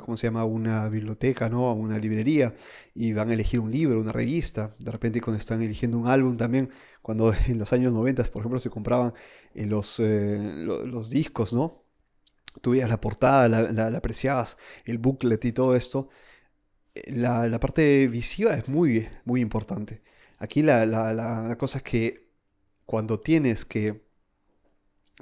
¿cómo 0.05 0.17
se 0.17 0.27
llama? 0.27 0.45
Una 0.45 0.89
biblioteca, 0.89 1.49
¿no? 1.49 1.69
A 1.69 1.75
una 1.75 1.99
librería 1.99 2.55
y 2.95 3.13
van 3.13 3.31
a 3.31 3.35
elegir 3.35 3.61
un 3.61 3.71
libro, 3.71 4.01
una 4.01 4.13
revista. 4.13 4.71
De 4.79 4.91
repente 4.91 5.21
cuando 5.21 5.39
están 5.41 5.63
eligiendo 5.63 5.99
un 5.99 6.09
álbum 6.09 6.37
también, 6.37 6.71
cuando 7.03 7.33
en 7.49 7.59
los 7.59 7.73
años 7.73 7.93
90, 7.93 8.25
por 8.25 8.41
ejemplo, 8.41 8.61
se 8.61 8.71
compraban 8.71 9.15
eh, 9.55 9.67
los, 9.67 10.01
eh, 10.01 10.39
los, 10.39 11.11
discos, 11.11 11.53
¿no? 11.53 11.85
Tú 12.61 12.71
veías 12.73 12.89
la 12.89 13.01
portada, 13.01 13.49
la, 13.49 13.87
apreciabas, 13.97 14.57
el 14.85 14.99
booklet 14.99 15.45
y 15.45 15.53
todo 15.53 15.77
esto. 15.77 16.09
La, 17.07 17.49
la, 17.49 17.59
parte 17.61 18.07
visiva 18.09 18.55
es 18.55 18.69
muy, 18.69 19.09
muy 19.25 19.41
importante. 19.41 20.03
Aquí 20.39 20.63
la, 20.63 20.87
la 20.87 21.57
cosa 21.59 21.79
es 21.79 21.85
que 21.85 22.24
cuando 22.87 23.21
tienes 23.21 23.65
que, 23.65 24.03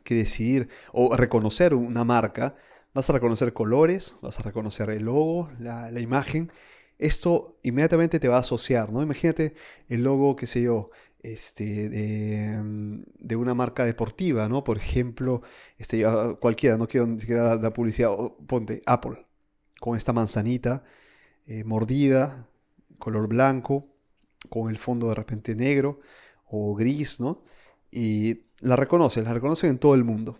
que 0.04 0.14
decidir 0.14 0.68
o 0.92 1.16
reconocer 1.16 1.74
una 1.74 2.04
marca, 2.04 2.56
vas 2.94 3.08
a 3.08 3.12
reconocer 3.12 3.52
colores, 3.52 4.16
vas 4.22 4.38
a 4.38 4.42
reconocer 4.42 4.90
el 4.90 5.04
logo, 5.04 5.50
la, 5.58 5.90
imagen. 6.00 6.52
Esto 6.98 7.56
inmediatamente 7.62 8.20
te 8.20 8.28
va 8.28 8.36
a 8.36 8.40
asociar, 8.40 8.92
¿no? 8.92 9.02
Imagínate 9.02 9.54
el 9.88 10.02
logo, 10.02 10.36
qué 10.36 10.46
sé 10.46 10.62
yo, 10.62 10.90
este, 11.22 11.88
de, 11.88 13.36
una 13.36 13.54
marca 13.54 13.84
deportiva, 13.84 14.48
¿no? 14.48 14.64
Por 14.64 14.76
ejemplo, 14.78 15.42
este, 15.78 16.04
cualquiera, 16.40 16.76
no 16.76 16.86
quiero 16.88 17.06
ni 17.06 17.20
siquiera 17.20 17.56
dar 17.56 17.72
publicidad, 17.72 18.10
ponte 18.46 18.82
Apple, 18.86 19.26
con 19.80 19.96
esta 19.96 20.12
manzanita 20.12 20.84
eh, 21.46 21.64
mordida, 21.64 22.48
color 22.98 23.26
blanco, 23.28 23.88
con 24.48 24.70
el 24.70 24.78
fondo 24.78 25.08
de 25.08 25.14
repente 25.14 25.54
negro 25.54 26.00
o 26.52 26.74
gris, 26.74 27.18
¿no? 27.18 27.42
Y 27.90 28.42
la 28.60 28.76
reconoces, 28.76 29.24
la 29.24 29.32
reconocen 29.32 29.70
en 29.70 29.78
todo 29.78 29.94
el 29.94 30.04
mundo. 30.04 30.38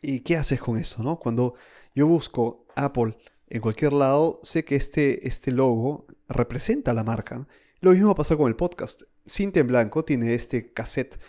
¿Y 0.00 0.20
qué 0.20 0.36
haces 0.36 0.60
con 0.60 0.78
eso, 0.78 1.02
no? 1.02 1.18
Cuando 1.18 1.54
yo 1.94 2.06
busco 2.06 2.64
Apple 2.76 3.16
en 3.48 3.60
cualquier 3.60 3.92
lado, 3.92 4.40
sé 4.42 4.64
que 4.64 4.76
este, 4.76 5.26
este 5.26 5.50
logo 5.50 6.06
representa 6.28 6.94
la 6.94 7.04
marca. 7.04 7.46
Lo 7.80 7.90
mismo 7.90 8.06
va 8.06 8.12
a 8.12 8.16
pasar 8.16 8.36
con 8.36 8.48
el 8.48 8.56
podcast. 8.56 9.02
Cinta 9.26 9.60
en 9.60 9.66
blanco 9.66 10.04
tiene 10.04 10.32
este 10.34 10.72
cassette 10.72 11.20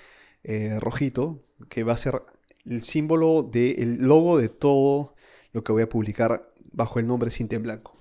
eh, 0.43 0.77
rojito 0.79 1.43
que 1.67 1.83
va 1.83 1.93
a 1.93 1.97
ser 1.97 2.21
el 2.65 2.83
símbolo 2.83 3.41
del 3.41 3.97
logo 3.97 4.37
de 4.37 4.49
todo 4.49 5.15
lo 5.53 5.63
que 5.63 5.71
voy 5.71 5.81
a 5.81 5.89
publicar 5.89 6.53
bajo 6.71 6.99
el 6.99 7.07
nombre 7.07 7.31
Cinta 7.31 7.55
en 7.55 7.63
blanco. 7.63 7.97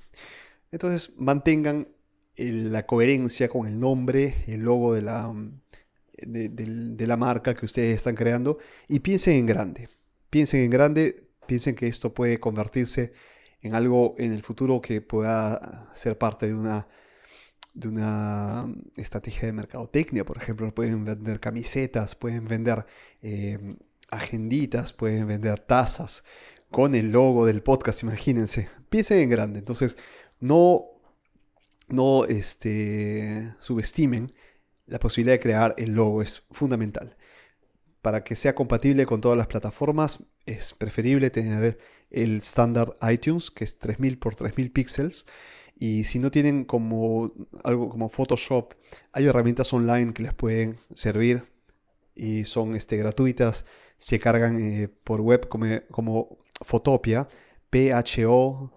Entonces 0.71 1.15
mantengan 1.17 1.89
la 2.37 2.87
coherencia 2.87 3.49
con 3.49 3.67
el 3.67 3.79
nombre, 3.79 4.45
el 4.47 4.61
logo 4.61 4.95
de 4.95 5.03
la, 5.03 5.33
de, 6.19 7.07
la 7.07 7.17
marca 7.17 7.55
que 7.55 7.67
ustedes 7.67 7.97
están 7.97 8.15
creando 8.15 8.59
y 8.89 9.01
piensen 9.01 9.37
en 9.37 9.47
grande. 9.47 9.89
Piensen 10.31 10.61
en 10.61 10.71
grande, 10.71 11.29
piensen 11.47 11.75
que 11.75 11.87
esto 11.87 12.13
puede 12.13 12.41
convertirse 12.41 13.13
en 13.63 13.75
algo 13.75 14.15
en 14.19 14.33
el 14.33 14.43
futuro 14.43 14.81
que 14.81 15.01
pueda 15.01 15.91
ser 15.95 16.19
parte 16.19 16.49
de 16.49 16.55
una, 16.55 16.89
de 17.73 17.89
una 17.89 18.67
estrategia 18.97 19.47
de 19.47 19.53
mercadotecnia. 19.53 20.25
Por 20.25 20.37
ejemplo, 20.39 20.75
pueden 20.75 21.05
vender 21.05 21.41
camisetas, 21.41 22.15
pueden 22.15 22.47
vender 22.47 22.85
eh, 23.23 23.77
agenditas, 24.11 24.93
pueden 24.93 25.27
vender 25.29 25.61
tazas 25.61 26.25
con 26.71 26.97
el 26.97 27.13
logo 27.13 27.47
del 27.47 27.63
podcast, 27.63 28.03
imagínense. 28.03 28.69
Piensen 28.91 29.21
en 29.21 29.31
grande. 29.31 29.61
Entonces, 29.61 29.97
no, 30.41 30.94
no 31.95 32.25
este, 32.25 33.55
subestimen 33.61 34.33
la 34.87 34.99
posibilidad 34.99 35.35
de 35.35 35.41
crear 35.41 35.75
el 35.79 35.95
logo 35.95 36.23
es 36.23 36.43
fundamental. 36.51 37.17
para 38.03 38.23
que 38.23 38.37
sea 38.37 38.55
compatible 38.55 39.07
con 39.07 39.23
todas 39.23 39.39
las 39.39 39.47
plataformas, 39.47 40.19
es 40.45 40.75
preferible 40.75 41.31
tener 41.31 41.79
el 42.11 42.37
estándar 42.37 42.95
iTunes, 43.11 43.51
que 43.51 43.65
es 43.65 43.79
3000 43.79 44.19
por 44.19 44.35
3000 44.37 44.73
píxeles. 44.73 45.27
Y 45.75 46.05
si 46.05 46.19
no 46.19 46.31
tienen 46.31 46.65
como 46.67 47.33
algo 47.65 47.89
como 47.89 48.11
Photoshop, 48.11 48.75
hay 49.13 49.25
herramientas 49.27 49.73
online 49.73 50.13
que 50.13 50.23
les 50.23 50.35
pueden 50.35 50.77
servir 50.95 51.45
y 52.15 52.45
son 52.45 52.77
este, 52.77 52.99
gratuitas. 52.99 53.65
Se 53.97 54.21
cargan 54.21 54.61
eh, 54.61 54.89
por 54.89 55.23
web 55.23 55.49
como, 55.49 55.67
como 55.91 56.39
Photopia, 56.61 57.27
P-H-O, 57.71 58.71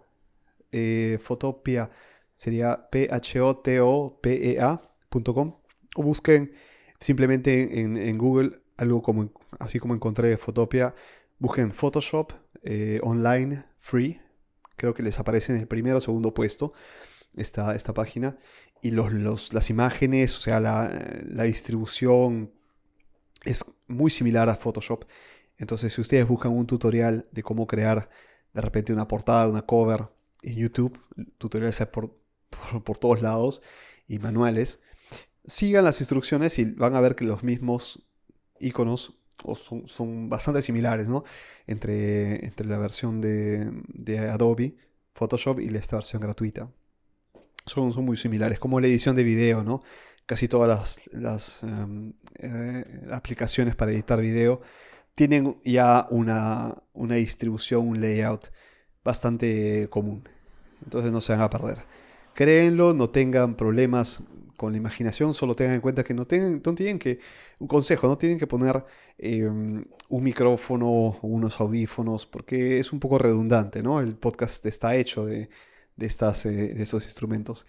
eh, 0.71 1.19
Photopia 1.21 1.89
sería 2.38 2.89
P-H-O-T-O-P-E-A.com 2.89 5.56
o 5.95 6.04
busquen 6.04 6.54
simplemente 7.00 7.82
en, 7.82 8.17
Google 8.17 8.62
algo 8.78 9.02
como 9.02 9.32
así 9.60 9.80
como 9.80 9.95
encontré 9.95 10.38
Photopia, 10.38 10.95
busquen 11.39 11.71
Photoshop 11.71 12.34
eh, 12.63 13.00
online 13.04 13.65
free, 13.80 14.21
creo 14.76 14.93
que 14.93 15.04
les 15.04 15.19
aparece 15.19 15.54
en 15.54 15.60
el 15.60 15.67
primero 15.67 15.97
o 15.97 16.02
segundo 16.02 16.34
puesto 16.34 16.73
esta, 17.36 17.76
esta 17.76 17.93
página. 17.93 18.38
Y 18.82 18.91
los, 18.91 19.54
las 19.54 19.69
imágenes, 19.71 20.38
o 20.38 20.39
sea, 20.39 20.60
la, 20.60 20.91
la 21.26 21.43
distribución 21.43 22.54
es 23.43 23.65
muy 23.88 24.12
similar 24.12 24.50
a 24.50 24.56
Photoshop. 24.56 25.06
Entonces, 25.58 25.93
si 25.93 26.02
ustedes 26.02 26.28
buscan 26.28 26.52
un 26.52 26.67
tutorial 26.67 27.28
de 27.32 27.41
cómo 27.41 27.65
crear 27.65 28.10
de 28.54 28.62
repente 28.62 28.93
una 28.93 29.08
portada, 29.08 29.47
una 29.47 29.63
cover 29.63 30.10
en 30.43 30.56
YouTube, 30.56 31.00
tutoriales 31.38 31.84
por, 31.91 32.15
por, 32.83 32.97
todos 32.97 33.21
lados 33.21 33.62
y 34.07 34.19
manuales, 34.19 34.79
sigan 35.45 35.83
las 35.83 35.99
instrucciones 36.01 36.57
y 36.60 36.65
van 36.65 36.95
a 36.95 37.01
ver 37.01 37.15
que 37.15 37.25
los 37.25 37.43
mismos 37.43 38.03
iconos 38.60 39.17
son, 39.55 39.88
son, 39.88 40.29
bastante 40.29 40.62
similares, 40.62 41.07
¿no? 41.07 41.23
Entre, 41.67 42.45
entre 42.45 42.67
la 42.67 42.77
versión 42.77 43.21
de, 43.21 43.71
de, 43.88 44.19
Adobe 44.19 44.75
Photoshop 45.13 45.60
y 45.60 45.75
esta 45.75 45.97
versión 45.97 46.21
gratuita. 46.21 46.69
Son, 47.65 47.91
son 47.93 48.05
muy 48.05 48.17
similares, 48.17 48.60
como 48.60 48.79
la 48.79 48.88
edición 48.88 49.15
de 49.15 49.23
video, 49.23 49.63
¿no? 49.63 49.83
Casi 50.25 50.47
todas 50.47 50.99
las, 51.13 51.63
em, 51.63 52.13
eh, 52.39 53.07
aplicaciones 53.12 53.75
para 53.75 53.91
editar 53.91 54.19
video 54.19 54.62
tienen 55.13 55.57
ya 55.63 56.05
una, 56.10 56.75
una 56.93 57.15
distribución, 57.15 57.88
un 57.88 58.01
layout 58.01 58.51
bastante 59.03 59.88
común. 59.89 60.27
Entonces 60.83 61.12
no 61.12 61.21
se 61.21 61.33
van 61.33 61.41
a 61.41 61.49
perder. 61.49 61.79
Créenlo, 62.38 62.93
no 62.93 63.10
tengan 63.10 63.56
problemas 63.56 64.21
con 64.58 64.71
la 64.71 64.78
imaginación, 64.78 65.34
solo 65.34 65.56
tengan 65.56 65.73
en 65.73 65.82
cuenta 65.82 66.04
que 66.04 66.13
no, 66.13 66.26
tienen, 66.26 66.62
no 66.63 66.76
tienen 66.76 67.00
que, 67.00 67.19
un 67.58 67.67
consejo, 67.67 68.08
no 68.08 68.19
tienen 68.19 68.38
que 68.38 68.45
poner 68.45 68.86
em, 69.17 69.84
un 70.10 70.23
micrófono 70.23 70.88
o 70.88 71.19
unos 71.23 71.60
audífonos, 71.60 72.28
porque 72.28 72.78
es 72.78 72.93
un 72.93 73.00
poco 73.00 73.17
redundante, 73.17 73.82
¿no? 73.82 74.00
El 74.00 74.15
podcast 74.15 74.63
está 74.67 74.95
hecho 74.95 75.26
de, 75.26 75.50
de, 75.95 76.06
estas, 76.06 76.45
eh, 76.45 76.76
de 76.76 76.84
estos 76.84 77.06
instrumentos. 77.06 77.65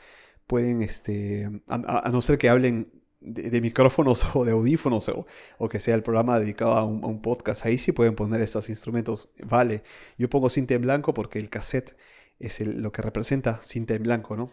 Pueden, 0.46 0.82
este, 0.82 1.48
a, 1.66 2.10
no 2.12 2.20
ser 2.20 2.36
que 2.36 2.50
hablen 2.50 2.92
de, 3.20 3.62
micrófonos 3.62 4.22
o 4.36 4.44
de 4.44 4.52
audífonos 4.52 5.10
o, 5.56 5.68
que 5.70 5.80
sea 5.80 5.94
el 5.94 6.02
programa 6.02 6.38
dedicado 6.38 6.72
a 6.72 6.84
un, 6.84 7.22
podcast, 7.22 7.64
ahí 7.64 7.78
sí 7.78 7.92
pueden 7.92 8.14
poner 8.14 8.42
estos 8.42 8.68
instrumentos. 8.68 9.30
Vale, 9.42 9.82
yo 10.18 10.28
pongo 10.28 10.50
cinta 10.50 10.74
en 10.74 10.82
blanco 10.82 11.14
porque 11.14 11.38
el 11.38 11.48
cassette 11.48 11.96
es 12.38 12.60
lo 12.60 12.92
que 12.92 13.02
representa 13.02 13.60
cinta 13.62 13.94
en 13.94 14.02
blanco, 14.02 14.36
¿no? 14.36 14.50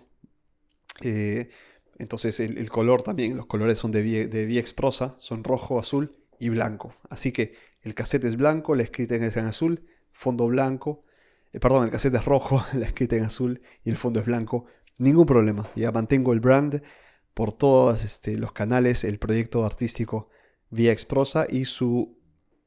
Eh, 1.01 1.49
entonces 1.97 2.39
el, 2.39 2.69
color 2.69 3.03
también, 3.03 3.37
los 3.37 3.45
colores 3.45 3.79
son 3.79 3.91
de, 3.91 4.27
de 4.27 4.73
Prosa, 4.75 5.15
son 5.19 5.43
rojo, 5.43 5.79
azul 5.79 6.17
y 6.39 6.49
blanco. 6.49 6.95
Así 7.09 7.31
que 7.31 7.55
el 7.81 7.95
cassette 7.95 8.25
es 8.25 8.35
blanco, 8.35 8.75
la 8.75 8.83
escrita 8.83 9.15
es 9.15 9.37
en 9.37 9.45
azul, 9.45 9.85
fondo 10.11 10.47
blanco. 10.47 11.05
Eh, 11.53 11.59
perdón, 11.59 11.85
el 11.85 11.91
cassette 11.91 12.15
es 12.15 12.25
rojo, 12.25 12.65
la 12.73 12.85
escrita 12.85 13.15
en 13.15 13.23
azul 13.25 13.61
y 13.83 13.89
el 13.89 13.97
fondo 13.97 14.19
es 14.19 14.25
blanco. 14.25 14.65
Ningún 14.97 15.25
problema, 15.25 15.69
ya 15.75 15.91
mantengo 15.91 16.33
el 16.33 16.39
brand 16.39 16.81
por 17.33 17.51
todos 17.51 18.03
este, 18.03 18.37
los 18.37 18.53
canales, 18.53 19.03
el 19.03 19.19
proyecto 19.19 19.65
artístico 19.65 20.29
Vía 20.69 20.95
Prosa 21.07 21.45
y 21.49 21.65
su 21.65 22.17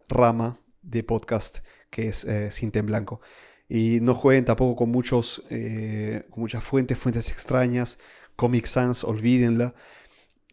rama 0.09 0.59
de 0.83 1.03
podcast 1.03 1.59
que 1.91 2.09
es 2.09 2.25
eh, 2.25 2.51
Cinta 2.51 2.79
en 2.79 2.87
Blanco. 2.87 3.21
Y 3.69 4.01
no 4.01 4.15
jueguen 4.15 4.45
tampoco 4.45 4.77
con, 4.77 4.91
muchos, 4.91 5.43
eh, 5.51 6.25
con 6.31 6.41
muchas 6.41 6.65
fuentes, 6.65 6.99
fuentes 6.99 7.31
extrañas 7.31 7.99
Comic 8.39 8.67
Sans, 8.67 9.03
olvídenla. 9.03 9.75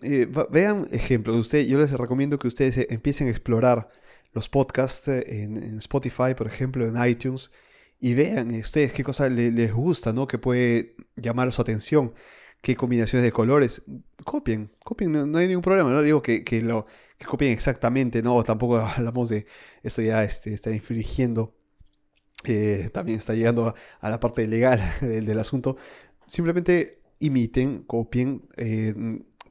Eh, 0.01 0.27
vean 0.49 0.87
ejemplos. 0.91 1.37
Usted, 1.37 1.65
yo 1.65 1.77
les 1.77 1.91
recomiendo 1.91 2.39
que 2.39 2.47
ustedes 2.47 2.77
eh, 2.79 2.87
empiecen 2.89 3.27
a 3.27 3.29
explorar 3.29 3.89
los 4.33 4.49
podcasts 4.49 5.07
eh, 5.07 5.43
en, 5.43 5.77
Spotify, 5.77 6.33
por 6.35 6.47
ejemplo, 6.47 6.87
en 6.87 6.95
iTunes, 7.05 7.51
y 7.99 8.15
vean 8.15 8.49
ustedes 8.59 8.91
qué 8.91 9.03
cosa 9.03 9.29
les 9.29 9.71
gusta, 9.71 10.13
¿no? 10.13 10.27
Que 10.27 10.39
puede 10.39 10.95
llamar 11.15 11.51
su 11.51 11.61
atención, 11.61 12.13
qué 12.61 12.75
combinaciones 12.75 13.23
de 13.23 13.31
colores. 13.31 13.83
Copien, 14.23 14.71
copien, 14.83 15.11
no, 15.11 15.37
hay 15.37 15.47
ningún 15.47 15.61
problema. 15.63 15.91
No 15.91 16.01
digo 16.01 16.23
que, 16.23 16.43
lo 16.63 16.87
que 17.19 17.25
copien 17.25 17.51
exactamente, 17.51 18.23
no, 18.23 18.43
tampoco 18.43 18.77
hablamos 18.97 19.29
de 19.29 19.45
eso 19.83 20.01
ya 20.01 20.23
este, 20.23 20.53
está 20.53 20.71
infringiendo. 20.71 21.55
También 22.91 23.19
está 23.19 23.33
llegando 23.33 23.73
a, 24.01 24.09
la 24.09 24.19
parte 24.19 24.47
legal 24.47 24.81
del, 25.01 25.39
asunto. 25.39 25.77
Simplemente 26.27 26.99
imiten, 27.19 27.83
copien, 27.83 28.43
eh, 28.57 28.93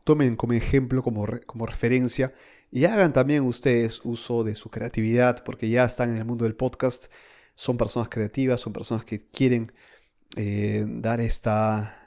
tomen 0.05 0.37
como 0.37 0.53
ejemplo, 0.53 1.03
como, 1.03 1.27
como 1.47 1.67
referencia 1.67 2.33
y 2.75 2.87
hagan 2.87 3.13
también 3.13 3.45
ustedes 3.45 4.01
uso 4.05 4.43
de 4.43 4.57
su 4.57 4.69
creatividad 4.69 5.45
porque 5.45 5.69
ya 5.69 5.85
están 5.85 6.11
en 6.11 6.17
el 6.17 6.25
mundo 6.25 6.45
del 6.45 6.57
podcast, 6.57 7.07
son 7.55 7.77
personas 7.77 8.09
creativas, 8.09 8.61
son 8.61 8.73
personas 8.73 9.05
que 9.05 9.21
quieren 9.21 9.73
eh, 10.37 10.85
dar 10.89 11.21
esta 11.21 12.01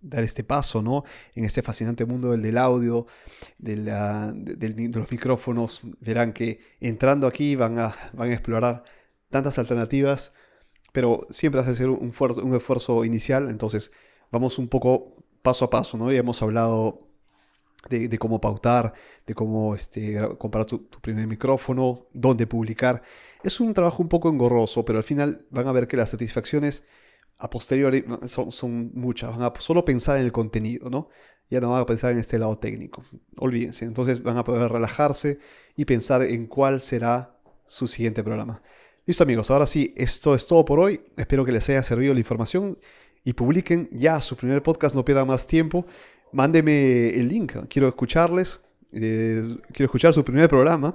dar 0.00 0.24
este 0.24 0.42
paso 0.42 0.82
¿no? 0.82 1.04
en 1.36 1.44
este 1.44 1.62
fascinante 1.62 2.04
mundo 2.04 2.32
del, 2.32 2.42
del 2.42 2.58
audio, 2.58 3.06
de, 3.58 3.76
de, 3.76 4.88
los 4.92 5.08
micrófonos. 5.12 5.82
Verán 6.00 6.32
que 6.32 6.58
entrando 6.80 7.28
aquí 7.28 7.54
van 7.54 7.78
a, 7.78 7.94
van 8.12 8.30
a 8.30 8.32
explorar 8.32 8.82
tantas 9.32 9.58
alternativas, 9.58 10.32
pero 10.92 11.26
siempre 11.30 11.60
hace 11.60 11.74
ser 11.74 11.88
un, 11.88 12.12
un 12.20 12.54
esfuerzo 12.54 13.04
inicial. 13.04 13.50
Entonces, 13.50 13.90
vamos 14.30 14.58
un 14.58 14.68
poco 14.68 15.24
paso 15.42 15.64
a 15.64 15.70
paso, 15.70 15.98
¿no? 15.98 16.12
Ya 16.12 16.20
hemos 16.20 16.40
hablado 16.42 17.08
de, 17.88 18.18
cómo 18.18 18.40
pautar, 18.40 18.94
de 19.26 19.34
cómo 19.34 19.74
este, 19.74 20.20
comprar 20.38 20.66
tu, 20.66 20.88
primer 21.00 21.26
micrófono, 21.26 22.06
dónde 22.12 22.46
publicar. 22.46 23.02
Es 23.42 23.60
un 23.60 23.74
trabajo 23.74 24.02
un 24.02 24.08
poco 24.08 24.28
engorroso, 24.28 24.84
pero 24.84 24.98
al 24.98 25.04
final 25.04 25.46
van 25.50 25.66
a 25.66 25.72
ver 25.72 25.88
que 25.88 25.96
las 25.96 26.10
satisfacciones 26.10 26.84
a 27.38 27.50
posteriori 27.50 28.04
son, 28.26 28.92
muchas. 28.94 29.36
Van 29.36 29.42
a 29.42 29.52
solo 29.58 29.84
pensar 29.84 30.18
en 30.18 30.24
el 30.24 30.32
contenido, 30.32 30.90
¿no? 30.90 31.08
Ya 31.48 31.60
no 31.60 31.70
van 31.70 31.82
a 31.82 31.86
pensar 31.86 32.12
en 32.12 32.18
este 32.18 32.38
lado 32.38 32.56
técnico. 32.58 33.02
Olvídense. 33.36 33.84
Entonces 33.84 34.22
van 34.22 34.38
a 34.38 34.44
poder 34.44 34.70
relajarse 34.70 35.38
y 35.76 35.84
pensar 35.84 36.22
en 36.22 36.46
cuál 36.46 36.80
será 36.80 37.36
su 37.66 37.88
siguiente 37.88 38.22
programa. 38.22 38.62
Listo 39.04 39.24
amigos, 39.24 39.50
ahora 39.50 39.66
sí, 39.66 39.92
esto 39.96 40.32
es 40.32 40.46
todo 40.46 40.64
por 40.64 40.78
hoy. 40.78 41.00
Espero 41.16 41.44
que 41.44 41.50
les 41.50 41.68
haya 41.68 41.82
servido 41.82 42.14
la 42.14 42.20
información 42.20 42.78
y 43.24 43.32
publiquen 43.32 43.88
ya 43.90 44.20
su 44.20 44.36
primer 44.36 44.62
podcast, 44.62 44.94
no 44.94 45.04
pierdan 45.04 45.26
más 45.26 45.48
tiempo. 45.48 45.84
Mándeme 46.30 47.08
el 47.08 47.26
link, 47.26 47.52
quiero 47.68 47.88
escucharles, 47.88 48.60
eh, 48.92 49.56
quiero 49.72 49.86
escuchar 49.86 50.14
su 50.14 50.24
primer 50.24 50.48
programa 50.48 50.94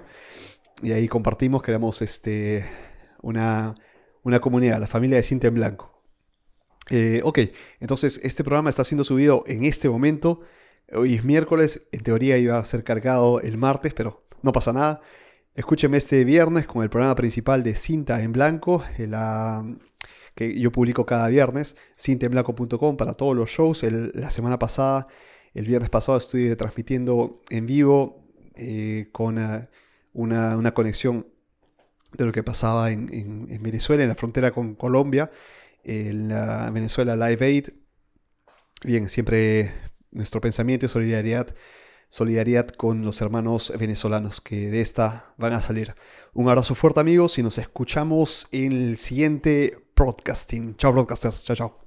y 0.81 0.93
ahí 0.93 1.09
compartimos, 1.09 1.61
creamos 1.61 2.01
este, 2.01 2.65
una, 3.23 3.75
una 4.23 4.39
comunidad, 4.39 4.79
la 4.79 4.87
familia 4.87 5.17
de 5.17 5.23
Cinta 5.23 5.47
en 5.47 5.55
Blanco. 5.55 6.01
Eh, 6.89 7.19
ok, 7.25 7.39
entonces 7.81 8.21
este 8.23 8.41
programa 8.41 8.69
está 8.69 8.85
siendo 8.85 9.03
subido 9.03 9.43
en 9.47 9.65
este 9.65 9.89
momento. 9.89 10.39
Hoy 10.93 11.15
es 11.15 11.25
miércoles, 11.25 11.81
en 11.91 12.03
teoría 12.03 12.37
iba 12.37 12.57
a 12.57 12.63
ser 12.63 12.85
cargado 12.85 13.41
el 13.41 13.57
martes, 13.57 13.93
pero 13.93 14.25
no 14.43 14.53
pasa 14.53 14.71
nada. 14.71 15.01
Escúcheme 15.57 15.97
este 15.97 16.23
viernes 16.23 16.67
con 16.67 16.83
el 16.83 16.89
programa 16.91 17.15
principal 17.15 17.63
de 17.63 17.73
Cinta 17.73 18.21
en 18.21 18.31
Blanco, 18.31 18.83
la, 18.99 19.65
que 20.35 20.53
yo 20.59 20.71
publico 20.71 21.07
cada 21.07 21.29
viernes, 21.29 21.75
cintemblanco.com 21.99 22.95
para 22.95 23.15
todos 23.15 23.35
los 23.35 23.49
shows. 23.49 23.81
la 23.81 24.29
semana 24.29 24.59
pasada, 24.59 25.07
el 25.55 25.65
viernes 25.65 25.89
pasado, 25.89 26.19
estuve 26.19 26.55
transmitiendo 26.55 27.41
en 27.49 27.65
vivo 27.65 28.23
eh, 28.53 29.09
con 29.11 29.39
eh, 29.39 29.67
una, 30.13 30.71
conexión 30.75 31.25
de 32.13 32.25
lo 32.25 32.31
que 32.31 32.43
pasaba 32.43 32.91
en, 32.91 33.47
Venezuela, 33.59 34.03
en 34.03 34.09
la 34.09 34.15
frontera 34.15 34.51
con 34.51 34.75
Colombia, 34.75 35.31
en 35.83 36.29
la 36.29 36.69
Venezuela 36.69 37.15
Live 37.15 37.43
Aid. 37.43 37.69
Bien, 38.83 39.09
siempre 39.09 39.71
nuestro 40.11 40.39
pensamiento 40.39 40.85
y 40.85 40.89
solidaridad 40.89 41.47
solidaridad 42.09 42.67
con 42.67 43.03
los 43.03 43.21
hermanos 43.21 43.73
venezolanos 43.77 44.41
que 44.41 44.69
de 44.69 44.81
esta 44.81 45.33
van 45.37 45.53
a 45.53 45.61
salir. 45.61 45.95
Un 46.33 46.49
abrazo 46.49 46.75
fuerte 46.75 46.99
amigos 46.99 47.37
y 47.37 47.43
nos 47.43 47.57
escuchamos 47.57 48.47
en 48.51 48.71
el 48.71 48.97
siguiente 48.97 49.77
broadcasting. 49.95 50.75
Chao 50.75 50.91
broadcasters, 50.93 51.43
chao 51.43 51.55
chao. 51.55 51.86